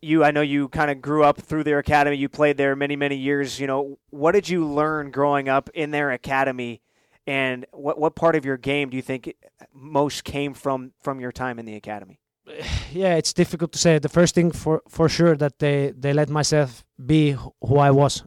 you 0.00 0.24
I 0.24 0.30
know 0.30 0.40
you 0.40 0.68
kind 0.68 0.90
of 0.90 1.00
grew 1.00 1.24
up 1.24 1.40
through 1.40 1.64
their 1.64 1.78
academy. 1.78 2.16
You 2.16 2.28
played 2.28 2.56
there 2.56 2.76
many 2.76 2.96
many 2.96 3.16
years. 3.16 3.60
You 3.60 3.66
know, 3.66 3.98
what 4.10 4.32
did 4.32 4.48
you 4.48 4.66
learn 4.66 5.10
growing 5.10 5.48
up 5.48 5.70
in 5.74 5.90
their 5.90 6.10
academy, 6.10 6.80
and 7.28 7.66
what 7.72 7.98
what 7.98 8.14
part 8.14 8.34
of 8.36 8.44
your 8.46 8.56
game 8.56 8.88
do 8.88 8.96
you 8.96 9.02
think 9.02 9.34
most 9.74 10.24
came 10.24 10.54
from 10.54 10.92
from 11.02 11.20
your 11.20 11.30
time 11.30 11.58
in 11.58 11.66
the 11.66 11.76
academy? 11.76 12.18
yeah 12.92 13.14
it's 13.14 13.34
difficult 13.34 13.70
to 13.72 13.78
say. 13.78 13.98
The 13.98 14.08
first 14.08 14.34
thing 14.34 14.50
for 14.50 14.82
for 14.88 15.08
sure 15.08 15.36
that 15.36 15.58
they 15.58 15.92
they 15.96 16.12
let 16.12 16.30
myself 16.30 16.84
be 16.96 17.36
who 17.60 17.76
i 17.78 17.90
was. 17.90 18.24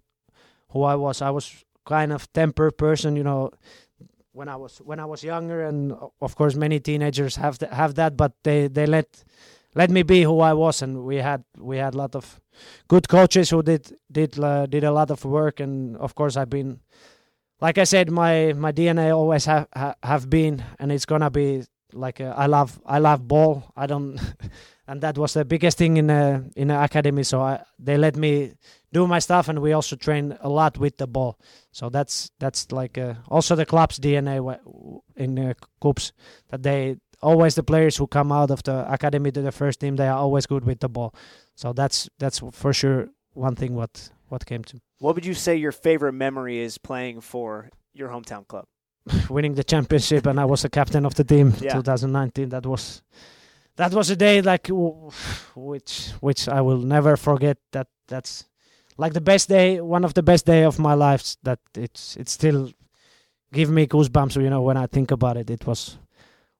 Who 0.70 0.84
i 0.84 0.96
was. 0.96 1.22
I 1.22 1.32
was 1.32 1.66
kind 1.86 2.14
of 2.14 2.32
temper 2.32 2.70
person 2.70 3.16
you 3.16 3.24
know 3.24 3.50
when 4.34 4.48
i 4.48 4.56
was 4.56 4.78
when 4.86 5.00
i 5.00 5.04
was 5.04 5.24
younger 5.24 5.66
and 5.66 5.92
of 6.22 6.36
course 6.36 6.54
many 6.56 6.80
teenagers 6.80 7.36
have 7.38 7.58
th- 7.58 7.72
have 7.72 7.96
that 7.96 8.16
but 8.16 8.34
they 8.44 8.68
they 8.68 8.86
let 8.86 9.24
let 9.74 9.90
me 9.90 10.04
be 10.04 10.22
who 10.22 10.40
i 10.42 10.54
was 10.54 10.84
and 10.84 11.04
we 11.04 11.16
had 11.16 11.44
we 11.58 11.78
had 11.78 11.96
a 11.96 11.98
lot 11.98 12.16
of 12.16 12.40
good 12.88 13.10
coaches 13.10 13.50
who 13.50 13.64
did 13.64 13.98
did 14.12 14.40
uh, 14.40 14.68
did 14.68 14.84
a 14.84 14.92
lot 14.92 15.10
of 15.10 15.26
work 15.26 15.60
and 15.60 15.98
of 15.98 16.14
course 16.14 16.38
i've 16.38 16.52
been 16.52 16.80
like 17.62 17.78
i 17.78 17.84
said 17.84 18.12
my 18.12 18.54
my 18.54 18.72
dna 18.72 19.16
always 19.16 19.46
have 19.46 19.68
ha, 19.74 19.96
have 20.04 20.30
been 20.30 20.64
and 20.80 20.92
it's 20.92 21.06
gonna 21.06 21.30
be 21.30 21.64
like 21.94 22.22
uh, 22.22 22.34
I 22.36 22.48
love 22.48 22.80
I 22.86 23.00
love 23.00 23.28
ball. 23.28 23.72
I 23.76 23.88
don't, 23.88 24.20
and 24.88 25.02
that 25.02 25.18
was 25.18 25.34
the 25.34 25.46
biggest 25.46 25.78
thing 25.78 25.98
in 25.98 26.10
uh, 26.10 26.44
in 26.56 26.70
the 26.70 26.84
academy. 26.84 27.24
So 27.24 27.42
I, 27.42 27.64
they 27.80 27.98
let 27.98 28.16
me 28.16 28.54
do 28.94 29.08
my 29.08 29.20
stuff, 29.20 29.48
and 29.48 29.60
we 29.60 29.74
also 29.74 29.96
train 29.96 30.38
a 30.42 30.50
lot 30.50 30.78
with 30.78 30.98
the 30.98 31.08
ball. 31.08 31.40
So 31.72 31.90
that's 31.90 32.32
that's 32.40 32.72
like 32.72 32.98
uh, 32.98 33.16
also 33.28 33.56
the 33.56 33.66
club's 33.66 34.00
DNA 34.00 34.60
in 35.16 35.40
uh, 35.40 35.54
KuPS 35.82 36.12
that 36.50 36.64
they 36.64 36.98
always 37.22 37.56
the 37.56 37.64
players 37.64 37.98
who 37.98 38.08
come 38.08 38.32
out 38.32 38.52
of 38.52 38.64
the 38.64 38.92
academy 38.92 39.32
to 39.32 39.42
the 39.42 39.52
first 39.52 39.80
team 39.80 39.96
they 39.96 40.08
are 40.08 40.18
always 40.18 40.46
good 40.46 40.66
with 40.66 40.80
the 40.80 40.90
ball. 40.90 41.14
So 41.56 41.74
that's 41.74 42.10
that's 42.20 42.42
for 42.52 42.74
sure 42.74 43.10
one 43.34 43.56
thing 43.56 43.76
what 43.76 44.10
what 44.30 44.46
came 44.46 44.64
to 44.64 44.80
What 45.00 45.16
would 45.16 45.26
you 45.26 45.34
say 45.34 45.56
your 45.56 45.72
favorite 45.72 46.14
memory 46.14 46.60
is 46.60 46.78
playing 46.78 47.22
for 47.22 47.70
your 47.94 48.10
hometown 48.10 48.48
club? 48.48 48.66
winning 49.30 49.56
the 49.56 49.64
championship 49.64 50.26
and 50.28 50.40
I 50.40 50.46
was 50.46 50.62
the 50.62 50.70
captain 50.70 51.06
of 51.06 51.16
the 51.16 51.24
team 51.24 51.54
Yeah. 51.62 51.74
2019 51.74 52.50
that 52.50 52.66
was 52.66 53.02
that 53.76 53.94
was 53.94 54.10
a 54.12 54.16
day 54.16 54.42
like 54.42 54.68
which 55.56 56.12
which 56.20 56.48
I 56.48 56.62
will 56.62 56.78
never 56.78 57.18
forget 57.18 57.58
that 57.72 57.88
that's 58.08 58.46
like 58.98 59.14
the 59.14 59.22
best 59.22 59.50
day 59.50 59.82
one 59.82 60.06
of 60.06 60.14
the 60.14 60.24
best 60.24 60.46
day 60.46 60.64
of 60.64 60.78
my 60.80 60.94
life 60.94 61.36
that 61.44 61.60
it's 61.76 62.16
it 62.18 62.30
still 62.30 62.70
give 63.54 63.70
me 63.70 63.88
goosebumps 63.88 64.36
you 64.42 64.50
know 64.50 64.62
when 64.62 64.78
I 64.78 64.88
think 64.88 65.12
about 65.12 65.38
it 65.38 65.50
it 65.50 65.66
was 65.66 65.98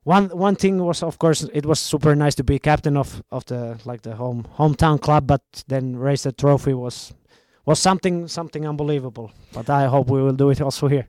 one 0.04 0.30
one 0.30 0.56
thing 0.56 0.84
was 0.84 1.04
of 1.04 1.18
course 1.20 1.44
it 1.54 1.66
was 1.66 1.80
super 1.80 2.16
nice 2.16 2.36
to 2.36 2.44
be 2.44 2.60
captain 2.60 2.98
of 2.98 3.22
of 3.32 3.46
the 3.46 3.80
like 3.86 4.02
the 4.02 4.16
home 4.16 4.46
hometown 4.58 5.00
club 5.00 5.28
but 5.28 5.42
then 5.68 5.96
raise 5.96 6.24
the 6.24 6.32
trophy 6.32 6.74
was 6.74 7.14
was 7.66 7.80
something 7.80 8.28
something 8.28 8.68
unbelievable 8.68 9.32
but 9.54 9.70
I 9.70 9.86
hope 9.88 10.10
we 10.10 10.22
will 10.22 10.36
do 10.36 10.50
it 10.50 10.62
also 10.62 10.88
here 10.88 11.08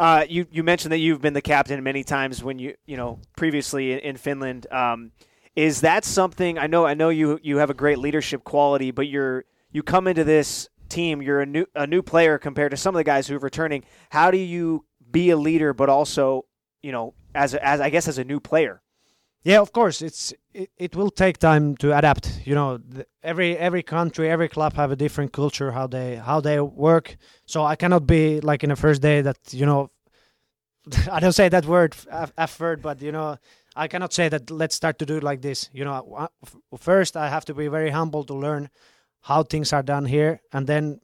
Uh, 0.00 0.24
you 0.30 0.46
you 0.50 0.62
mentioned 0.64 0.92
that 0.92 0.98
you've 0.98 1.20
been 1.20 1.34
the 1.34 1.42
captain 1.42 1.82
many 1.82 2.02
times 2.04 2.42
when 2.42 2.58
you 2.58 2.74
you 2.86 2.96
know 2.96 3.18
previously 3.36 3.92
in, 3.92 3.98
in 3.98 4.16
Finland. 4.16 4.66
Um, 4.72 5.12
is 5.54 5.80
that 5.82 6.06
something 6.06 6.56
I 6.58 6.68
know? 6.68 6.86
I 6.86 6.94
know 6.94 7.10
you 7.10 7.38
you 7.42 7.58
have 7.58 7.68
a 7.68 7.74
great 7.74 7.98
leadership 7.98 8.42
quality, 8.42 8.92
but 8.92 9.06
you're 9.08 9.44
you 9.72 9.82
come 9.82 10.08
into 10.10 10.24
this 10.24 10.70
team. 10.88 11.20
You're 11.20 11.42
a 11.42 11.46
new 11.46 11.66
a 11.74 11.86
new 11.86 12.02
player 12.02 12.38
compared 12.38 12.70
to 12.70 12.78
some 12.78 12.94
of 12.94 12.98
the 12.98 13.04
guys 13.04 13.28
who 13.28 13.36
are 13.36 13.44
returning. 13.44 13.84
How 14.08 14.30
do 14.30 14.38
you 14.38 14.86
be 15.10 15.28
a 15.28 15.36
leader, 15.36 15.74
but 15.74 15.90
also 15.90 16.46
you 16.82 16.92
know 16.92 17.12
as 17.34 17.54
as 17.54 17.80
I 17.80 17.90
guess 17.90 18.08
as 18.08 18.18
a 18.18 18.24
new 18.24 18.40
player. 18.40 18.82
Yeah, 19.42 19.60
of 19.60 19.72
course, 19.72 20.02
it's 20.02 20.34
it, 20.52 20.70
it 20.76 20.96
will 20.96 21.10
take 21.10 21.38
time 21.38 21.76
to 21.76 21.96
adapt. 21.96 22.40
You 22.44 22.54
know, 22.54 22.76
the, 22.76 23.06
every 23.22 23.56
every 23.56 23.82
country, 23.82 24.28
every 24.28 24.48
club 24.48 24.74
have 24.74 24.90
a 24.90 24.96
different 24.96 25.32
culture 25.32 25.72
how 25.72 25.86
they 25.86 26.16
how 26.16 26.40
they 26.40 26.60
work. 26.60 27.16
So 27.46 27.64
I 27.64 27.76
cannot 27.76 28.06
be 28.06 28.40
like 28.40 28.62
in 28.62 28.70
the 28.70 28.76
first 28.76 29.02
day 29.02 29.22
that 29.22 29.38
you 29.52 29.66
know. 29.66 29.90
I 31.10 31.20
don't 31.20 31.32
say 31.32 31.48
that 31.48 31.66
word 31.66 31.94
effort, 32.38 32.82
but 32.82 33.02
you 33.02 33.12
know, 33.12 33.36
I 33.76 33.86
cannot 33.88 34.12
say 34.12 34.28
that 34.28 34.50
let's 34.50 34.74
start 34.74 34.98
to 34.98 35.06
do 35.06 35.20
like 35.20 35.42
this. 35.42 35.70
You 35.72 35.84
know, 35.84 36.28
first 36.76 37.16
I 37.16 37.28
have 37.28 37.44
to 37.46 37.54
be 37.54 37.68
very 37.68 37.90
humble 37.90 38.24
to 38.24 38.34
learn 38.34 38.70
how 39.20 39.42
things 39.42 39.72
are 39.72 39.82
done 39.82 40.06
here, 40.06 40.40
and 40.52 40.66
then 40.66 41.00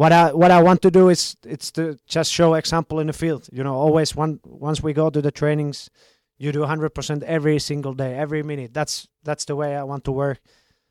what 0.00 0.12
I 0.12 0.32
what 0.32 0.50
I 0.50 0.62
want 0.62 0.80
to 0.82 0.90
do 0.90 1.10
is 1.10 1.36
it's 1.44 1.70
to 1.72 1.98
just 2.06 2.32
show 2.32 2.54
example 2.54 3.00
in 3.00 3.06
the 3.08 3.12
field. 3.12 3.48
You 3.52 3.62
know, 3.62 3.74
always 3.74 4.16
one 4.16 4.40
once 4.44 4.82
we 4.82 4.94
go 4.94 5.10
to 5.10 5.20
the 5.20 5.30
trainings 5.30 5.90
you 6.38 6.52
do 6.52 6.60
100% 6.60 7.22
every 7.24 7.58
single 7.58 7.92
day 7.92 8.16
every 8.16 8.42
minute. 8.42 8.72
That's 8.72 9.06
that's 9.24 9.44
the 9.44 9.54
way 9.54 9.76
i 9.76 9.82
want 9.82 10.04
to 10.04 10.12
work. 10.12 10.38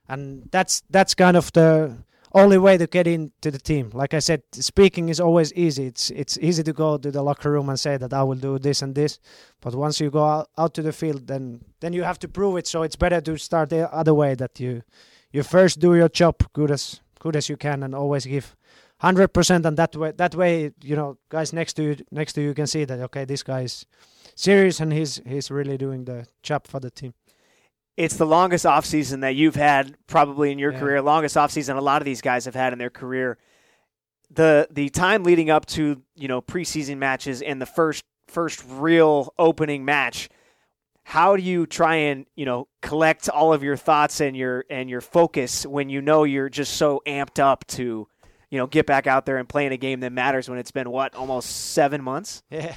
And 0.07 0.47
that's 0.51 0.83
that's 0.91 1.15
kind 1.15 1.35
of 1.35 1.51
the 1.53 1.97
only 2.33 2.59
way 2.59 2.77
to 2.77 2.85
get 2.85 3.07
into 3.07 3.49
the 3.49 3.57
team. 3.57 3.89
Like 3.93 4.13
i 4.13 4.19
said 4.19 4.43
speaking 4.51 5.09
is 5.09 5.19
always 5.19 5.51
easy. 5.53 5.87
It's 5.87 6.11
it's 6.11 6.37
easy 6.37 6.61
to 6.69 6.73
go 6.73 6.97
to 6.99 7.09
the 7.09 7.23
locker 7.23 7.49
room 7.51 7.69
and 7.69 7.79
say 7.79 7.97
that 7.97 8.13
i 8.13 8.21
will 8.21 8.41
do 8.49 8.59
this 8.59 8.83
and 8.83 8.93
this. 8.93 9.19
But 9.59 9.73
once 9.73 9.99
you 9.99 10.11
go 10.11 10.23
out, 10.33 10.49
out 10.55 10.75
to 10.75 10.83
the 10.83 10.93
field 10.93 11.25
then 11.25 11.43
then 11.79 11.93
you 11.93 12.03
have 12.03 12.19
to 12.19 12.27
prove 12.27 12.57
it. 12.59 12.67
So 12.67 12.83
it's 12.83 12.99
better 13.03 13.21
to 13.21 13.37
start 13.37 13.69
the 13.69 13.91
other 14.01 14.13
way 14.13 14.35
that 14.35 14.59
you 14.59 14.83
you 15.31 15.41
first 15.41 15.79
do 15.79 15.95
your 15.95 16.09
job 16.09 16.35
good 16.53 16.69
as 16.69 17.01
good 17.23 17.35
as 17.35 17.49
you 17.49 17.57
can 17.57 17.81
and 17.81 17.95
always 17.95 18.27
give 18.27 18.55
100% 19.01 19.65
and 19.65 19.77
that 19.77 19.95
way 19.95 20.11
that 20.11 20.35
way 20.35 20.71
you 20.83 20.95
know 20.95 21.17
guys 21.29 21.53
next 21.53 21.73
to 21.73 21.83
you 21.83 21.95
next 22.11 22.33
to 22.33 22.41
you 22.41 22.53
can 22.53 22.67
see 22.67 22.83
that 22.83 22.99
okay 22.99 23.23
this 23.23 23.43
guy 23.43 23.61
is 23.61 23.85
serious 24.39 24.79
and 24.79 24.93
he's 24.93 25.21
he's 25.27 25.51
really 25.51 25.77
doing 25.77 26.05
the 26.05 26.25
job 26.41 26.65
for 26.65 26.79
the 26.79 26.89
team. 26.89 27.13
It's 27.97 28.15
the 28.15 28.25
longest 28.25 28.63
offseason 28.63 29.19
that 29.21 29.35
you've 29.35 29.55
had 29.55 29.97
probably 30.07 30.51
in 30.53 30.59
your 30.59 30.71
yeah. 30.71 30.79
career, 30.79 31.01
longest 31.01 31.35
offseason 31.35 31.75
a 31.75 31.81
lot 31.81 32.01
of 32.01 32.05
these 32.05 32.21
guys 32.21 32.45
have 32.45 32.55
had 32.55 32.71
in 32.71 32.79
their 32.79 32.89
career. 32.89 33.37
The 34.31 34.67
the 34.71 34.89
time 34.89 35.23
leading 35.23 35.49
up 35.49 35.65
to, 35.67 36.01
you 36.15 36.27
know, 36.29 36.41
preseason 36.41 36.97
matches 36.97 37.41
and 37.41 37.61
the 37.61 37.65
first 37.65 38.05
first 38.27 38.63
real 38.65 39.33
opening 39.37 39.83
match, 39.83 40.29
how 41.03 41.35
do 41.35 41.43
you 41.43 41.65
try 41.65 41.95
and, 41.95 42.25
you 42.35 42.45
know, 42.45 42.69
collect 42.81 43.27
all 43.27 43.51
of 43.51 43.63
your 43.63 43.75
thoughts 43.75 44.21
and 44.21 44.37
your 44.37 44.63
and 44.69 44.89
your 44.89 45.01
focus 45.01 45.65
when 45.65 45.89
you 45.89 46.01
know 46.01 46.23
you're 46.23 46.49
just 46.49 46.77
so 46.77 47.01
amped 47.05 47.39
up 47.39 47.67
to, 47.67 48.07
you 48.49 48.57
know, 48.57 48.67
get 48.67 48.85
back 48.85 49.07
out 49.07 49.25
there 49.25 49.37
and 49.37 49.47
play 49.47 49.65
in 49.65 49.71
a 49.71 49.77
game 49.77 49.99
that 49.99 50.11
matters 50.11 50.49
when 50.49 50.57
it's 50.57 50.71
been 50.71 50.89
what, 50.89 51.15
almost 51.15 51.73
7 51.73 52.01
months? 52.01 52.43
Yeah. 52.49 52.75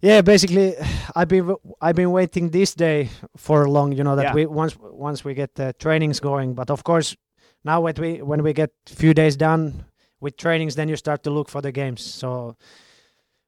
Yeah 0.00 0.20
basically 0.20 0.74
i've 1.16 1.28
been 1.28 1.56
i've 1.80 1.96
been 1.96 2.12
waiting 2.12 2.50
this 2.50 2.74
day 2.74 3.08
for 3.36 3.68
long 3.68 3.92
you 3.92 4.04
know 4.04 4.16
that 4.16 4.24
yeah. 4.24 4.34
we 4.34 4.46
once 4.46 4.76
once 4.80 5.24
we 5.24 5.34
get 5.34 5.54
the 5.54 5.74
trainings 5.78 6.20
going. 6.20 6.54
But 6.54 6.70
of 6.70 6.84
course 6.84 7.16
now 7.64 7.80
when 7.80 7.94
we 7.98 8.22
when 8.22 8.42
we 8.42 8.52
get 8.52 8.70
few 8.86 9.14
days 9.14 9.36
done 9.36 9.84
with 10.20 10.36
trainings 10.36 10.74
then 10.74 10.88
you 10.88 10.96
start 10.96 11.22
to 11.24 11.30
look 11.30 11.48
for 11.48 11.60
the 11.60 11.72
games. 11.72 12.02
So 12.02 12.56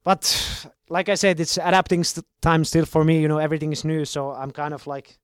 but 0.05 0.66
like 0.88 1.09
i 1.11 1.14
said 1.14 1.38
it's 1.38 1.59
adapting 1.59 2.03
st- 2.03 2.24
time 2.40 2.64
still 2.64 2.87
for 2.87 3.05
me 3.05 3.20
you 3.20 3.29
know 3.29 3.38
everything 3.38 3.72
is 3.72 3.85
new. 3.85 4.05
So 4.05 4.33
i'm 4.33 4.51
kind 4.51 4.74
of 4.74 4.87
like 4.87 5.18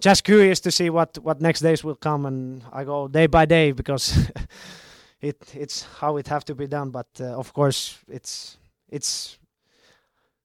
just 0.00 0.24
curious 0.24 0.60
to 0.60 0.70
see 0.70 0.90
what 0.90 1.18
what 1.18 1.40
next 1.40 1.60
days 1.60 1.82
will 1.82 1.96
come. 1.96 2.24
And 2.26 2.62
i 2.72 2.84
go 2.84 3.08
day 3.08 3.26
by 3.26 3.46
day 3.46 3.72
because 3.72 4.30
it 5.20 5.54
it's 5.54 5.82
how 6.00 6.16
it 6.16 6.28
have 6.28 6.44
to 6.44 6.54
be 6.54 6.66
done 6.66 6.90
but 6.90 7.08
uh, 7.20 7.24
of 7.24 7.52
course 7.52 7.98
it's 8.08 8.58
it's 8.88 9.38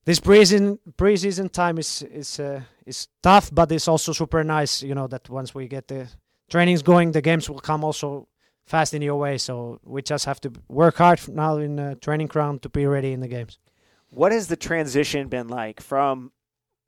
this 0.05 0.19
preseason 0.19 0.79
preseason 0.97 1.51
time 1.51 1.77
is 1.77 2.01
is 2.01 2.39
uh, 2.39 2.61
is 2.85 3.07
tough, 3.21 3.49
but 3.53 3.71
it's 3.71 3.87
also 3.87 4.13
super 4.13 4.43
nice. 4.43 4.81
You 4.81 4.95
know 4.95 5.07
that 5.07 5.29
once 5.29 5.53
we 5.53 5.67
get 5.67 5.87
the 5.87 6.07
trainings 6.49 6.81
going, 6.81 7.11
the 7.11 7.21
games 7.21 7.49
will 7.49 7.59
come 7.59 7.83
also 7.83 8.27
fast 8.65 8.93
in 8.93 9.01
your 9.01 9.17
way. 9.17 9.37
So 9.37 9.79
we 9.83 10.01
just 10.01 10.25
have 10.25 10.41
to 10.41 10.51
work 10.67 10.97
hard 10.97 11.27
now 11.27 11.57
in 11.57 11.75
the 11.75 11.95
training 12.01 12.27
ground 12.27 12.63
to 12.63 12.69
be 12.69 12.85
ready 12.85 13.13
in 13.13 13.19
the 13.19 13.27
games. 13.27 13.59
What 14.09 14.31
has 14.31 14.47
the 14.47 14.55
transition 14.55 15.27
been 15.27 15.47
like 15.47 15.79
from 15.81 16.31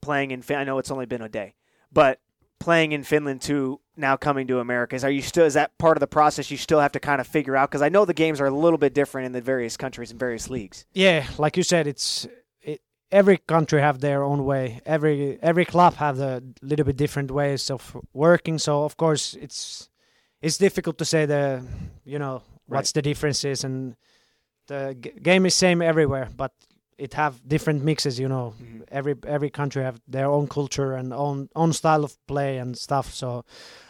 playing 0.01 0.31
in? 0.31 0.43
I 0.49 0.63
know 0.63 0.79
it's 0.79 0.91
only 0.91 1.05
been 1.05 1.21
a 1.21 1.29
day, 1.29 1.53
but 1.91 2.19
playing 2.59 2.91
in 2.91 3.03
Finland 3.03 3.41
to 3.43 3.79
now 3.95 4.17
coming 4.17 4.47
to 4.47 4.59
America? 4.59 4.95
Is 4.95 5.03
are 5.03 5.11
you 5.11 5.21
still 5.21 5.45
is 5.45 5.53
that 5.53 5.77
part 5.77 5.97
of 5.97 5.99
the 5.99 6.07
process 6.07 6.49
you 6.51 6.57
still 6.57 6.79
have 6.79 6.91
to 6.93 6.99
kind 6.99 7.21
of 7.21 7.27
figure 7.27 7.55
out? 7.55 7.69
Because 7.69 7.81
I 7.81 7.89
know 7.89 8.05
the 8.05 8.13
games 8.13 8.39
are 8.41 8.45
a 8.45 8.51
little 8.51 8.79
bit 8.79 8.93
different 8.93 9.25
in 9.25 9.31
the 9.31 9.41
various 9.41 9.77
countries 9.77 10.11
and 10.11 10.19
various 10.19 10.49
leagues. 10.49 10.85
Yeah, 10.93 11.25
like 11.37 11.57
you 11.57 11.63
said, 11.63 11.87
it's 11.87 12.27
every 13.13 13.37
country 13.37 13.79
have 13.79 13.99
their 13.99 14.23
own 14.23 14.43
way. 14.43 14.81
Every 14.85 15.39
every 15.41 15.65
club 15.65 15.93
have 15.95 16.19
a 16.19 16.41
little 16.61 16.85
bit 16.85 16.97
different 16.97 17.31
ways 17.31 17.69
of 17.69 17.95
working. 18.13 18.57
So 18.57 18.83
of 18.83 18.97
course 18.97 19.35
it's 19.35 19.89
it's 20.41 20.57
difficult 20.57 20.97
to 20.97 21.05
say 21.05 21.25
the 21.25 21.63
you 22.03 22.19
know 22.19 22.41
right. 22.67 22.77
what's 22.77 22.91
the 22.91 23.01
differences 23.01 23.63
and 23.63 23.95
the 24.67 24.97
g- 24.99 25.13
game 25.21 25.45
is 25.45 25.55
same 25.55 25.81
everywhere, 25.81 26.27
but 26.35 26.51
it 26.97 27.13
have 27.13 27.41
different 27.47 27.83
mixes. 27.83 28.19
You 28.19 28.27
know, 28.27 28.53
mm-hmm. 28.61 28.81
every 28.89 29.15
every 29.27 29.49
country 29.49 29.83
have 29.83 29.99
their 30.07 30.27
own 30.27 30.47
culture 30.47 30.93
and 30.93 31.13
own 31.13 31.49
own 31.55 31.73
style 31.73 32.03
of 32.03 32.15
play 32.27 32.57
and 32.57 32.77
stuff. 32.77 33.13
So 33.13 33.45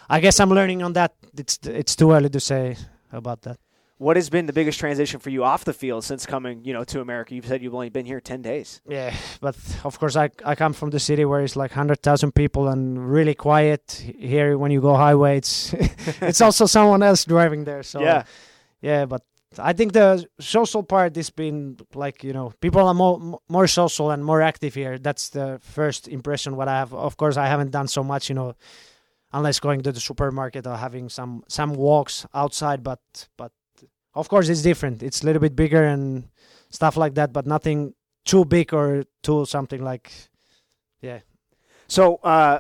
I 0.09 0.19
guess 0.19 0.39
I'm 0.39 0.49
learning 0.49 0.83
on 0.83 0.93
that. 0.93 1.15
It's 1.37 1.59
it's 1.63 1.95
too 1.95 2.11
early 2.11 2.29
to 2.29 2.39
say 2.39 2.77
about 3.11 3.41
that. 3.43 3.57
What 3.97 4.17
has 4.17 4.29
been 4.29 4.47
the 4.47 4.53
biggest 4.53 4.79
transition 4.79 5.19
for 5.19 5.29
you 5.29 5.43
off 5.43 5.63
the 5.63 5.73
field 5.73 6.03
since 6.03 6.25
coming, 6.25 6.65
you 6.65 6.73
know, 6.73 6.83
to 6.85 6.99
America? 6.99 7.35
You've 7.35 7.45
said 7.45 7.61
you've 7.61 7.75
only 7.75 7.89
been 7.89 8.05
here 8.05 8.19
ten 8.19 8.41
days. 8.41 8.81
Yeah, 8.87 9.15
but 9.39 9.55
of 9.83 9.97
course 9.99 10.15
I 10.15 10.29
I 10.43 10.55
come 10.55 10.73
from 10.73 10.89
the 10.89 10.99
city 10.99 11.25
where 11.25 11.41
it's 11.41 11.55
like 11.55 11.71
hundred 11.71 12.01
thousand 12.01 12.33
people 12.33 12.67
and 12.67 13.09
really 13.11 13.35
quiet. 13.35 14.03
Here, 14.17 14.57
when 14.57 14.71
you 14.71 14.81
go 14.81 14.95
highway, 14.95 15.37
it's 15.37 15.73
it's 16.21 16.41
also 16.41 16.65
someone 16.65 17.01
else 17.01 17.23
driving 17.23 17.63
there. 17.63 17.83
So 17.83 18.01
yeah, 18.01 18.23
yeah, 18.81 19.05
but 19.05 19.21
I 19.59 19.73
think 19.73 19.93
the 19.93 20.25
social 20.39 20.83
part 20.83 21.15
has 21.15 21.29
been 21.29 21.77
like 21.93 22.23
you 22.23 22.33
know 22.33 22.53
people 22.61 22.87
are 22.87 22.93
more 22.93 23.39
more 23.49 23.67
social 23.67 24.11
and 24.11 24.23
more 24.23 24.41
active 24.41 24.73
here. 24.73 24.97
That's 24.97 25.29
the 25.29 25.59
first 25.61 26.07
impression 26.07 26.55
what 26.55 26.67
I 26.67 26.77
have. 26.79 26.93
Of 26.93 27.17
course, 27.17 27.37
I 27.37 27.47
haven't 27.47 27.71
done 27.71 27.87
so 27.87 28.03
much, 28.03 28.29
you 28.29 28.35
know, 28.35 28.55
unless 29.31 29.59
going 29.59 29.81
to 29.81 29.91
the 29.91 29.99
supermarket 29.99 30.67
or 30.67 30.77
having 30.77 31.09
some 31.09 31.43
some 31.47 31.73
walks 31.73 32.25
outside. 32.33 32.83
But 32.83 32.99
but 33.37 33.51
of 34.13 34.29
course, 34.29 34.49
it's 34.49 34.61
different. 34.61 35.03
It's 35.03 35.23
a 35.23 35.25
little 35.25 35.41
bit 35.41 35.55
bigger 35.55 35.83
and 35.83 36.29
stuff 36.69 36.97
like 36.97 37.15
that, 37.15 37.33
but 37.33 37.45
nothing 37.45 37.93
too 38.25 38.45
big 38.45 38.73
or 38.73 39.03
too 39.21 39.45
something 39.45 39.83
like, 39.83 40.11
yeah. 41.01 41.19
So, 41.87 42.15
uh, 42.23 42.59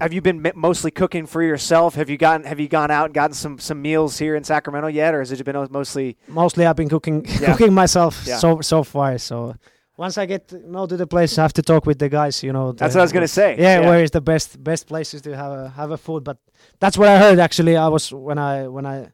have 0.00 0.12
you 0.12 0.20
been 0.20 0.52
mostly 0.54 0.90
cooking 0.90 1.26
for 1.26 1.42
yourself? 1.42 1.94
Have 1.94 2.08
you 2.08 2.16
gotten 2.16 2.46
have 2.46 2.58
you 2.58 2.68
gone 2.68 2.90
out 2.90 3.06
and 3.06 3.14
gotten 3.14 3.34
some 3.34 3.58
some 3.58 3.82
meals 3.82 4.18
here 4.18 4.34
in 4.34 4.44
Sacramento 4.44 4.88
yet, 4.88 5.14
or 5.14 5.20
has 5.20 5.30
it 5.32 5.44
been 5.44 5.68
mostly? 5.70 6.16
Mostly, 6.28 6.66
I've 6.66 6.76
been 6.76 6.88
cooking 6.88 7.24
yeah. 7.40 7.52
cooking 7.52 7.74
myself 7.74 8.22
yeah. 8.26 8.38
so 8.38 8.60
so 8.60 8.82
far. 8.82 9.18
So 9.18 9.54
once 9.96 10.16
I 10.16 10.26
get 10.26 10.48
to 10.48 10.58
know 10.70 10.86
to 10.86 10.96
the 10.96 11.06
place, 11.06 11.36
I 11.38 11.42
have 11.42 11.52
to 11.54 11.62
talk 11.62 11.86
with 11.86 11.98
the 11.98 12.08
guys. 12.08 12.42
You 12.42 12.52
know, 12.52 12.72
the, 12.72 12.78
that's 12.78 12.94
what 12.94 13.02
I 13.02 13.04
was 13.04 13.12
gonna 13.12 13.28
say. 13.28 13.56
Yeah, 13.58 13.80
yeah, 13.80 13.88
where 13.88 14.02
is 14.02 14.10
the 14.10 14.22
best 14.22 14.62
best 14.62 14.86
places 14.86 15.20
to 15.22 15.36
have 15.36 15.52
a 15.52 15.68
have 15.70 15.90
a 15.90 15.98
food? 15.98 16.24
But 16.24 16.38
that's 16.78 16.96
what 16.96 17.08
I 17.08 17.18
heard. 17.18 17.38
Actually, 17.38 17.76
I 17.76 17.88
was 17.88 18.12
when 18.12 18.38
I 18.38 18.68
when 18.68 18.86
I 18.86 19.12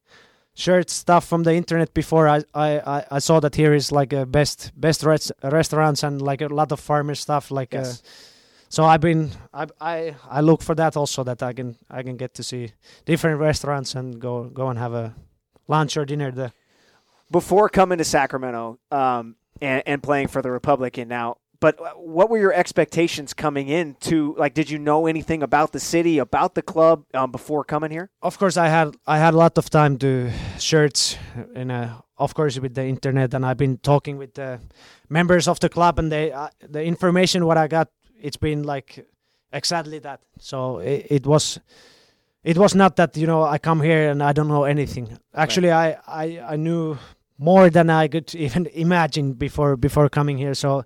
shared 0.55 0.89
stuff 0.89 1.27
from 1.27 1.43
the 1.43 1.55
internet 1.55 1.93
before. 1.95 2.29
I 2.29 2.45
I, 2.55 3.05
I 3.11 3.19
saw 3.19 3.41
that 3.41 3.57
here 3.57 3.75
is 3.75 3.91
like 3.91 4.13
a 4.13 4.25
best 4.25 4.73
best 4.77 5.03
res- 5.03 5.33
restaurants 5.43 6.03
and 6.03 6.23
like 6.23 6.41
a 6.41 6.49
lot 6.49 6.73
of 6.73 6.81
farmer 6.81 7.15
stuff. 7.15 7.51
Like, 7.51 7.75
uh, 7.75 7.79
yes. 7.79 8.03
uh, 8.03 8.36
so 8.69 8.85
I've 8.85 9.01
been 9.01 9.31
I, 9.53 9.67
I 9.81 10.15
I 10.29 10.41
look 10.41 10.63
for 10.63 10.75
that 10.75 10.97
also 10.97 11.25
that 11.25 11.43
I 11.43 11.53
can 11.53 11.77
I 11.91 12.03
can 12.03 12.17
get 12.17 12.35
to 12.35 12.43
see 12.43 12.73
different 13.05 13.41
restaurants 13.41 13.95
and 13.95 14.21
go 14.21 14.45
go 14.45 14.69
and 14.69 14.79
have 14.79 14.93
a 14.93 15.15
lunch 15.69 15.97
or 15.97 16.05
dinner 16.05 16.31
there. 16.31 16.53
Before 17.31 17.69
coming 17.69 17.99
to 17.99 18.05
Sacramento 18.05 18.79
um, 18.93 19.35
and, 19.61 19.83
and 19.85 20.03
playing 20.03 20.29
for 20.29 20.43
the 20.43 20.51
Republican, 20.51 21.09
now 21.09 21.39
but 21.61 21.81
uh, 21.81 21.91
what 21.95 22.31
were 22.31 22.39
your 22.39 22.53
expectations 22.53 23.33
coming 23.35 23.69
in 23.69 23.95
to 24.01 24.35
like 24.39 24.55
did 24.55 24.71
you 24.71 24.79
know 24.79 25.07
anything 25.07 25.43
about 25.43 25.73
the 25.73 25.81
city 25.81 26.19
about 26.19 26.55
the 26.55 26.63
club 26.63 27.05
um, 27.15 27.31
before 27.31 27.65
coming 27.65 27.91
here 27.91 28.11
of 28.23 28.39
course 28.39 28.57
i 28.57 28.69
had 28.69 28.97
i 29.07 29.19
had 29.19 29.35
a 29.35 29.37
lot 29.37 29.57
of 29.59 29.71
time 29.71 29.97
to 29.99 30.31
search 30.59 31.17
in 31.55 31.71
a, 31.71 32.03
of 32.19 32.35
course 32.35 32.59
with 32.59 32.75
the 32.75 32.85
internet 32.85 33.33
and 33.35 33.45
i've 33.45 33.57
been 33.57 33.79
talking 33.79 34.17
with 34.17 34.35
the 34.35 34.61
members 35.09 35.49
of 35.49 35.61
the 35.61 35.69
club 35.69 35.99
and 35.99 36.11
they 36.13 36.33
uh, 36.33 36.49
the 36.61 36.83
information 36.83 37.47
what 37.47 37.57
i 37.57 37.67
got 37.67 37.89
it's 38.21 38.37
been 38.37 38.63
like 38.63 39.07
exactly 39.53 39.99
that 39.99 40.21
so 40.39 40.79
it, 40.79 41.07
it, 41.11 41.27
was 41.27 41.59
it 42.43 42.59
was 42.59 42.75
not 42.75 42.97
that 42.97 43.17
you 43.17 43.27
know 43.27 43.43
i 43.43 43.59
come 43.59 43.81
here 43.81 44.11
and 44.11 44.23
i 44.23 44.33
don't 44.33 44.49
know 44.49 44.65
anything 44.65 45.19
actually 45.35 45.69
right. 45.69 45.99
I, 46.07 46.25
I 46.25 46.53
i 46.53 46.57
knew 46.57 46.99
more 47.39 47.71
than 47.71 47.91
i 47.91 48.09
could 48.09 48.35
even 48.47 48.67
imagine 48.67 49.33
before 49.35 49.77
before 49.77 50.09
coming 50.09 50.39
here 50.39 50.55
so 50.55 50.85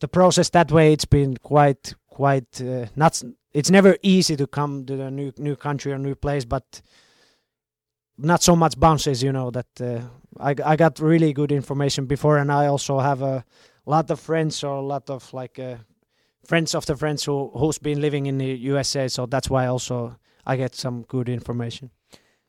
the 0.00 0.08
process 0.08 0.50
that 0.50 0.70
way 0.72 0.92
it's 0.92 1.04
been 1.04 1.36
quite 1.36 1.94
quite 2.08 2.60
uh, 2.60 2.86
not 2.96 3.22
it's 3.52 3.70
never 3.70 3.96
easy 4.02 4.36
to 4.36 4.46
come 4.46 4.84
to 4.86 5.00
a 5.02 5.10
new 5.10 5.32
new 5.38 5.56
country 5.56 5.92
or 5.92 5.98
new 5.98 6.14
place 6.14 6.44
but 6.44 6.82
not 8.18 8.42
so 8.42 8.56
much 8.56 8.78
bounces. 8.78 9.22
You 9.22 9.32
know 9.32 9.50
that 9.50 9.80
uh, 9.80 10.00
I 10.38 10.54
I 10.64 10.76
got 10.76 11.00
really 11.00 11.32
good 11.32 11.52
information 11.52 12.06
before, 12.06 12.38
and 12.38 12.50
I 12.50 12.66
also 12.66 12.98
have 12.98 13.22
a 13.22 13.44
lot 13.86 14.10
of 14.10 14.20
friends 14.20 14.64
or 14.64 14.76
a 14.76 14.86
lot 14.86 15.10
of 15.10 15.32
like 15.32 15.58
uh, 15.58 15.76
friends 16.44 16.74
of 16.74 16.86
the 16.86 16.96
friends 16.96 17.24
who 17.24 17.50
who's 17.54 17.78
been 17.78 18.00
living 18.00 18.26
in 18.26 18.38
the 18.38 18.46
USA. 18.46 19.08
So 19.08 19.26
that's 19.26 19.50
why 19.50 19.66
also 19.66 20.16
I 20.46 20.56
get 20.56 20.74
some 20.74 21.02
good 21.02 21.28
information. 21.28 21.90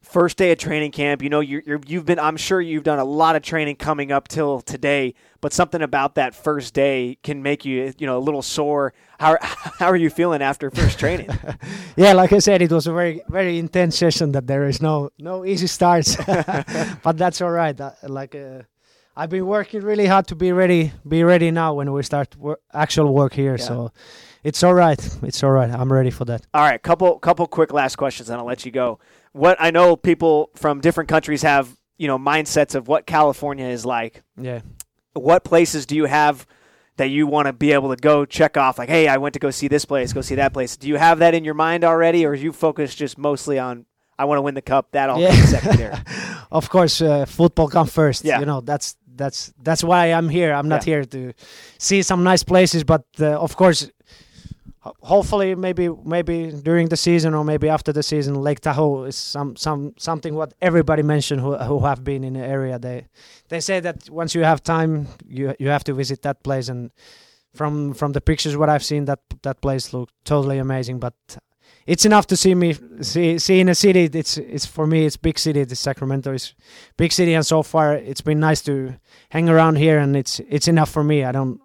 First 0.02 0.38
day 0.38 0.52
of 0.52 0.60
training 0.60 0.92
camp, 0.92 1.24
you 1.24 1.30
know 1.30 1.40
you 1.40 1.64
you're, 1.66 1.82
you've 1.88 2.06
been. 2.06 2.20
I'm 2.20 2.38
sure 2.38 2.62
you've 2.62 2.84
done 2.84 3.00
a 3.00 3.04
lot 3.04 3.36
of 3.36 3.42
training 3.42 3.78
coming 3.78 4.12
up 4.12 4.28
till 4.28 4.62
today, 4.62 5.16
but 5.42 5.52
something 5.52 5.82
about 5.82 6.14
that 6.16 6.36
first 6.36 6.76
day 6.76 7.18
can 7.24 7.42
make 7.42 7.66
you 7.66 7.92
you 7.98 8.06
know 8.06 8.18
a 8.18 8.24
little 8.28 8.44
sore. 8.44 8.94
How 9.20 9.38
how 9.42 9.88
are 9.88 9.96
you 9.96 10.12
feeling 10.12 10.44
after 10.44 10.70
first 10.70 11.00
training? 11.00 11.30
yeah, 11.96 12.14
like 12.14 12.34
I 12.34 12.40
said, 12.40 12.62
it 12.62 12.72
was 12.72 12.86
a 12.86 12.94
very 12.94 13.22
very 13.30 13.58
intense 13.58 13.98
session. 13.98 14.32
That 14.34 14.46
there 14.46 14.66
is 14.66 14.80
no 14.80 15.10
no 15.18 15.44
easy 15.44 15.68
starts, 15.68 16.16
but 17.04 17.18
that's 17.18 17.42
all 17.42 17.52
right. 17.52 17.80
Uh, 17.80 17.92
like. 18.04 18.36
Uh, 18.36 18.62
I've 19.18 19.30
been 19.30 19.46
working 19.46 19.82
really 19.82 20.06
hard 20.08 20.28
to 20.28 20.36
be 20.36 20.52
ready, 20.52 20.92
be 21.08 21.24
ready 21.24 21.50
now 21.52 21.74
when 21.74 21.92
we 21.92 22.04
start 22.04 22.36
wor- 22.36 22.60
actual 22.74 23.14
work 23.14 23.34
here. 23.34 23.56
Yeah. 23.58 23.66
So 23.66 23.92
it's 24.44 24.62
all 24.62 24.74
right. 24.74 25.00
It's 25.24 25.42
all 25.44 25.52
right. 25.52 25.70
I'm 25.70 25.92
ready 25.92 26.12
for 26.12 26.26
that. 26.26 26.46
All 26.54 26.62
right, 26.62 26.82
couple 26.82 27.18
couple 27.20 27.48
quick 27.48 27.72
last 27.74 27.96
questions, 27.96 28.30
and 28.30 28.40
I'll 28.40 28.46
let 28.46 28.66
you 28.66 28.72
go. 28.72 29.00
What 29.32 29.58
I 29.60 29.72
know, 29.72 29.96
people 29.96 30.50
from 30.56 30.82
different 30.82 31.10
countries 31.10 31.42
have 31.44 31.78
you 31.98 32.08
know 32.08 32.18
mindsets 32.20 32.76
of 32.76 32.88
what 32.88 33.06
California 33.06 33.66
is 33.68 33.86
like. 33.86 34.22
Yeah. 34.40 34.62
What 35.14 35.46
places 35.46 35.86
do 35.86 35.96
you 35.96 36.06
have 36.06 36.46
that 36.98 37.06
you 37.06 37.26
want 37.26 37.48
to 37.48 37.54
be 37.54 37.72
able 37.72 37.96
to 37.96 38.02
go 38.02 38.26
check 38.26 38.58
off? 38.58 38.78
Like, 38.78 38.90
hey, 38.90 39.08
I 39.08 39.18
went 39.18 39.34
to 39.34 39.40
go 39.40 39.50
see 39.50 39.70
this 39.70 39.86
place, 39.86 40.12
go 40.12 40.22
see 40.22 40.36
that 40.36 40.52
place. 40.52 40.76
Do 40.76 40.88
you 40.90 40.98
have 40.98 41.20
that 41.20 41.34
in 41.34 41.46
your 41.46 41.54
mind 41.54 41.84
already, 41.86 42.26
or 42.26 42.32
are 42.32 42.36
you 42.36 42.52
focused 42.52 42.98
just 42.98 43.18
mostly 43.18 43.58
on 43.58 43.86
I 44.20 44.26
want 44.26 44.38
to 44.40 44.42
win 44.42 44.56
the 44.56 44.62
cup? 44.62 44.92
That 44.92 45.10
all 45.10 45.26
comes 45.26 45.50
secondary. 45.50 45.96
of 46.52 46.70
course, 46.70 47.02
uh, 47.02 47.26
football 47.26 47.70
come 47.70 47.88
first. 47.88 48.26
Yeah. 48.26 48.40
You 48.40 48.46
know 48.46 48.62
that's 48.62 48.96
that's 49.16 49.54
that's 49.64 49.84
why 49.84 50.12
I'm 50.14 50.30
here. 50.30 50.54
I'm 50.54 50.68
not 50.68 50.86
Yeah. 50.86 50.94
here 50.96 51.06
to 51.06 51.34
see 51.78 52.02
some 52.04 52.24
nice 52.24 52.44
places, 52.44 52.84
but 52.84 53.04
uh, 53.20 53.26
of 53.40 53.56
course, 53.56 53.90
hopefully, 55.02 55.56
maybe 55.56 55.90
maybe 56.04 56.52
during 56.52 56.90
the 56.90 56.98
season 56.98 57.34
or 57.34 57.44
maybe 57.44 57.70
after 57.70 57.92
the 57.94 58.04
season, 58.04 58.36
Lake 58.36 58.60
Tahoe 58.60 59.06
is 59.06 59.16
some 59.16 59.56
some 59.56 59.94
something 59.98 60.36
what 60.36 60.54
everybody 60.62 61.04
mentioned 61.04 61.42
who 61.42 61.56
who 61.58 61.80
have 61.86 62.04
been 62.04 62.24
in 62.24 62.34
the 62.34 62.46
area. 62.46 62.80
They 62.80 63.08
they 63.50 63.60
say 63.62 63.80
that 63.82 64.10
once 64.10 64.36
you 64.36 64.44
have 64.46 64.62
time, 64.62 65.08
you 65.28 65.54
you 65.60 65.70
have 65.70 65.84
to 65.86 65.94
visit 65.94 66.22
that 66.22 66.44
place 66.44 66.70
and. 66.72 66.92
From 67.58 67.94
from 67.94 68.12
the 68.12 68.20
pictures 68.20 68.58
what 68.58 68.68
I've 68.68 68.84
seen, 68.84 69.06
that 69.06 69.20
that 69.44 69.62
place 69.62 69.94
looked 69.94 70.14
totally 70.26 70.58
amazing. 70.60 71.00
But 71.00 71.14
it's 71.88 72.06
enough 72.06 72.26
to 72.28 72.36
see 72.36 72.56
me 72.56 72.76
see 73.02 73.38
see 73.40 73.60
in 73.60 73.70
a 73.70 73.76
city. 73.76 74.10
It's 74.14 74.38
it's 74.38 74.66
for 74.66 74.88
me. 74.88 75.06
It's 75.06 75.18
big 75.18 75.38
city. 75.40 75.64
The 75.66 75.76
Sacramento 75.76 76.34
is 76.34 76.54
big 76.98 77.12
city, 77.12 77.36
and 77.36 77.46
so 77.46 77.64
far 77.64 77.94
it's 77.96 78.22
been 78.22 78.40
nice 78.40 78.62
to 78.64 78.96
hang 79.30 79.50
around 79.50 79.78
here, 79.78 80.00
and 80.00 80.16
it's 80.16 80.40
it's 80.50 80.68
enough 80.68 80.90
for 80.90 81.04
me. 81.04 81.24
I 81.24 81.32
don't 81.32 81.60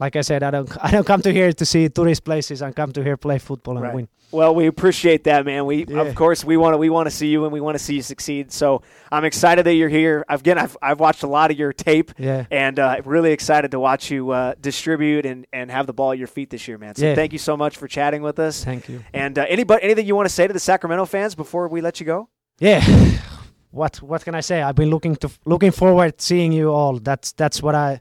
like 0.00 0.16
I 0.16 0.22
said. 0.22 0.42
I 0.42 0.50
don't 0.50 0.70
I 0.82 0.90
don't 0.90 1.06
come 1.06 1.22
to 1.22 1.32
here 1.32 1.52
to 1.52 1.64
see 1.66 1.88
tourist 1.88 2.24
places. 2.24 2.62
I 2.62 2.72
come 2.72 2.92
to 2.92 3.02
here 3.02 3.16
play 3.16 3.38
football 3.38 3.76
and 3.76 3.82
Right. 3.84 3.94
win. 3.94 4.08
Well, 4.36 4.54
we 4.54 4.66
appreciate 4.66 5.24
that, 5.24 5.44
man. 5.46 5.66
We 5.66 5.84
Yeah. 5.88 6.02
of 6.02 6.14
course 6.14 6.44
we 6.44 6.56
want 6.56 6.74
to 6.74 6.78
we 6.78 6.90
want 6.90 7.06
to 7.06 7.10
see 7.10 7.28
you 7.28 7.44
and 7.44 7.52
we 7.52 7.60
want 7.60 7.76
to 7.78 7.82
see 7.82 7.94
you 7.94 8.02
succeed. 8.02 8.52
So 8.52 8.82
I'm 9.10 9.24
excited 9.24 9.64
that 9.66 9.74
you're 9.74 9.88
here. 9.88 10.24
Again, 10.28 10.58
I've 10.58 10.76
I've 10.82 11.00
watched 11.00 11.22
a 11.22 11.26
lot 11.26 11.50
of 11.50 11.58
your 11.58 11.72
tape. 11.72 12.12
Yeah. 12.18 12.44
and 12.50 12.78
uh, 12.78 13.00
really 13.04 13.32
excited 13.32 13.70
to 13.72 13.80
watch 13.80 14.10
you 14.10 14.30
uh, 14.30 14.54
distribute 14.60 15.24
and, 15.26 15.46
and 15.52 15.70
have 15.70 15.86
the 15.86 15.92
ball 15.92 16.12
at 16.12 16.18
your 16.18 16.28
feet 16.28 16.50
this 16.50 16.68
year, 16.68 16.78
man. 16.78 16.94
So 16.94 17.06
Yeah. 17.06 17.14
thank 17.14 17.32
you 17.32 17.38
so 17.38 17.56
much 17.56 17.76
for 17.76 17.88
chatting 17.88 18.22
with 18.22 18.38
us. 18.38 18.64
Thank 18.64 18.88
you. 18.88 19.02
And 19.14 19.38
uh, 19.38 19.46
anybody, 19.48 19.82
anything 19.82 20.06
you 20.06 20.14
want 20.16 20.28
to 20.28 20.34
say 20.34 20.46
to 20.46 20.52
the 20.52 20.60
Sacramento 20.60 21.06
fans 21.06 21.34
before 21.34 21.68
we 21.68 21.80
let 21.80 21.98
you 22.00 22.06
go? 22.06 22.28
Yeah. 22.58 22.82
What 23.70 23.96
what 24.02 24.24
can 24.24 24.34
I 24.34 24.40
say? 24.40 24.62
I've 24.62 24.74
been 24.76 24.88
looking 24.90 25.16
to 25.16 25.28
looking 25.44 25.70
forward 25.72 26.20
seeing 26.20 26.50
you 26.52 26.72
all. 26.72 26.98
That's 26.98 27.32
that's 27.32 27.62
what 27.62 27.74
I 27.74 28.00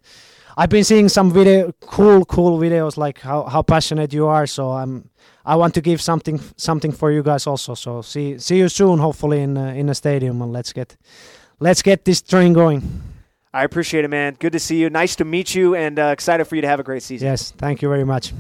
I've 0.56 0.70
been 0.70 0.86
seeing 0.86 1.10
some 1.10 1.32
video 1.34 1.74
cool 1.82 2.24
cool 2.26 2.58
videos 2.60 2.96
like 2.98 3.20
how, 3.20 3.44
how 3.44 3.62
passionate 3.62 4.14
you 4.14 4.26
are. 4.28 4.48
So 4.48 4.72
I'm 4.72 5.10
I 5.46 5.56
want 5.56 5.76
to 5.76 5.82
give 5.82 6.02
something 6.02 6.40
something 6.58 6.92
for 6.92 7.12
you 7.12 7.22
guys 7.22 7.46
also. 7.46 7.76
So 7.76 8.02
see 8.02 8.40
see 8.40 8.58
you 8.58 8.70
soon 8.70 9.00
hopefully 9.00 9.42
in 9.42 9.58
uh, 9.58 9.68
in 9.68 9.90
a 9.90 9.96
stadium 9.96 10.42
and 10.42 10.52
let's 10.52 10.74
get 10.74 10.98
let's 11.60 11.82
get 11.82 12.04
this 12.04 12.22
train 12.22 12.54
going. 12.54 12.82
I 13.54 13.64
appreciate 13.64 14.04
it, 14.04 14.10
man. 14.10 14.36
Good 14.40 14.52
to 14.54 14.60
see 14.60 14.82
you. 14.82 14.90
Nice 14.90 15.16
to 15.16 15.24
meet 15.24 15.56
you, 15.56 15.76
and 15.76 15.98
uh, 15.98 16.08
excited 16.08 16.44
for 16.46 16.56
you 16.56 16.62
to 16.62 16.68
have 16.68 16.82
a 16.82 16.84
great 16.84 17.04
season. 17.04 17.28
Yes, 17.28 17.52
thank 17.52 17.82
you 17.82 17.88
very 17.88 18.04
much. 18.04 18.34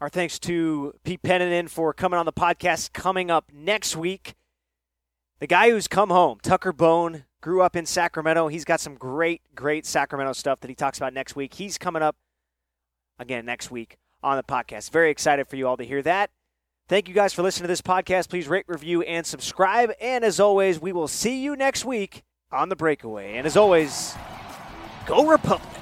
Our 0.00 0.08
thanks 0.08 0.38
to 0.38 0.94
Pete 1.04 1.20
Pennanen 1.20 1.68
for 1.68 1.92
coming 1.92 2.18
on 2.18 2.24
the 2.24 2.32
podcast. 2.32 2.94
Coming 2.94 3.30
up 3.30 3.52
next 3.52 3.94
week, 3.94 4.34
the 5.38 5.46
guy 5.46 5.70
who's 5.70 5.86
come 5.86 6.08
home, 6.08 6.38
Tucker 6.42 6.72
Bone, 6.72 7.24
grew 7.42 7.60
up 7.60 7.76
in 7.76 7.84
Sacramento. 7.84 8.48
He's 8.48 8.64
got 8.64 8.80
some 8.80 8.94
great, 8.94 9.42
great 9.54 9.84
Sacramento 9.84 10.32
stuff 10.32 10.60
that 10.60 10.68
he 10.68 10.74
talks 10.74 10.96
about 10.96 11.12
next 11.12 11.36
week. 11.36 11.52
He's 11.52 11.76
coming 11.76 12.00
up 12.00 12.16
again 13.18 13.44
next 13.44 13.70
week 13.70 13.98
on 14.22 14.36
the 14.36 14.42
podcast. 14.42 14.90
Very 14.90 15.10
excited 15.10 15.46
for 15.48 15.56
you 15.56 15.66
all 15.66 15.76
to 15.76 15.84
hear 15.84 16.02
that. 16.02 16.30
Thank 16.88 17.08
you 17.08 17.14
guys 17.14 17.32
for 17.32 17.42
listening 17.42 17.64
to 17.64 17.68
this 17.68 17.82
podcast. 17.82 18.28
Please 18.28 18.48
rate, 18.48 18.64
review, 18.66 19.02
and 19.02 19.24
subscribe. 19.24 19.92
And 20.00 20.24
as 20.24 20.40
always, 20.40 20.80
we 20.80 20.92
will 20.92 21.08
see 21.08 21.42
you 21.42 21.54
next 21.54 21.84
week 21.84 22.22
on 22.50 22.68
the 22.68 22.76
breakaway. 22.76 23.36
And 23.36 23.46
as 23.46 23.56
always, 23.56 24.14
go 25.06 25.26
Republic. 25.26 25.79